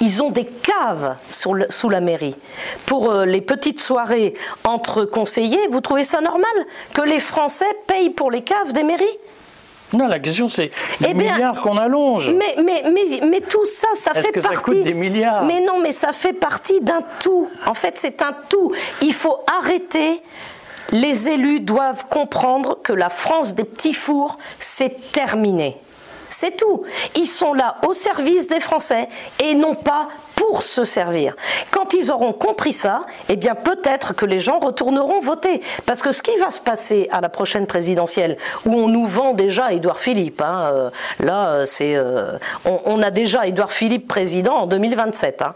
[0.00, 2.36] ils ont des caves sous la mairie.
[2.84, 4.34] Pour euh, les petites soirées
[4.64, 6.50] entre conseillers, vous trouvez ça normal
[6.92, 9.04] que les Français payent pour les caves des mairies?
[9.92, 10.70] Non, la question c'est
[11.00, 12.34] les eh milliards qu'on allonge.
[12.34, 14.56] Mais, mais, mais, mais, tout ça, ça fait que partie.
[14.56, 15.44] Ça coûte des milliards?
[15.44, 17.48] Mais non, mais ça fait partie d'un tout.
[17.66, 18.72] En fait, c'est un tout.
[19.00, 20.20] Il faut arrêter.
[20.90, 25.76] Les élus doivent comprendre que la France des petits fours, c'est terminé.
[26.38, 26.82] C'est tout.
[27.14, 29.08] Ils sont là au service des Français
[29.42, 31.34] et non pas pour se servir.
[31.70, 35.62] Quand ils auront compris ça, eh bien peut-être que les gens retourneront voter.
[35.86, 39.32] Parce que ce qui va se passer à la prochaine présidentielle, où on nous vend
[39.32, 44.56] déjà Édouard Philippe, hein, euh, là euh, c'est, euh, on, a déjà Édouard Philippe président
[44.56, 45.40] en 2027.
[45.40, 45.54] Hein.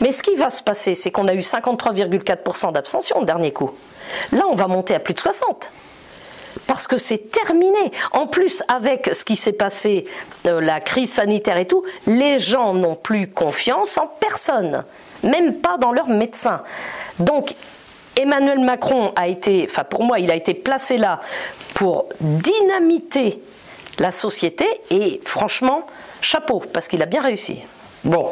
[0.00, 3.70] Mais ce qui va se passer, c'est qu'on a eu 53,4% d'abstention le dernier coup.
[4.32, 5.70] Là, on va monter à plus de 60
[6.66, 7.92] parce que c'est terminé.
[8.12, 10.04] En plus, avec ce qui s'est passé,
[10.46, 14.84] euh, la crise sanitaire et tout, les gens n'ont plus confiance en personne,
[15.22, 16.62] même pas dans leurs médecins.
[17.18, 17.54] Donc,
[18.16, 21.20] Emmanuel Macron a été, enfin pour moi, il a été placé là
[21.74, 23.42] pour dynamiter
[23.98, 25.86] la société et franchement,
[26.20, 27.60] chapeau, parce qu'il a bien réussi.
[28.06, 28.30] Bon,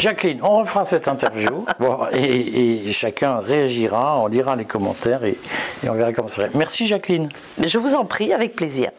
[0.00, 1.64] Jacqueline, on refera cette interview
[2.12, 5.38] et, chacun réagira, on lira les commentaires et,
[5.84, 6.48] et on verra comment ça va.
[6.54, 7.28] Merci Jacqueline.
[7.62, 8.90] Je vous en prie, avec plaisir.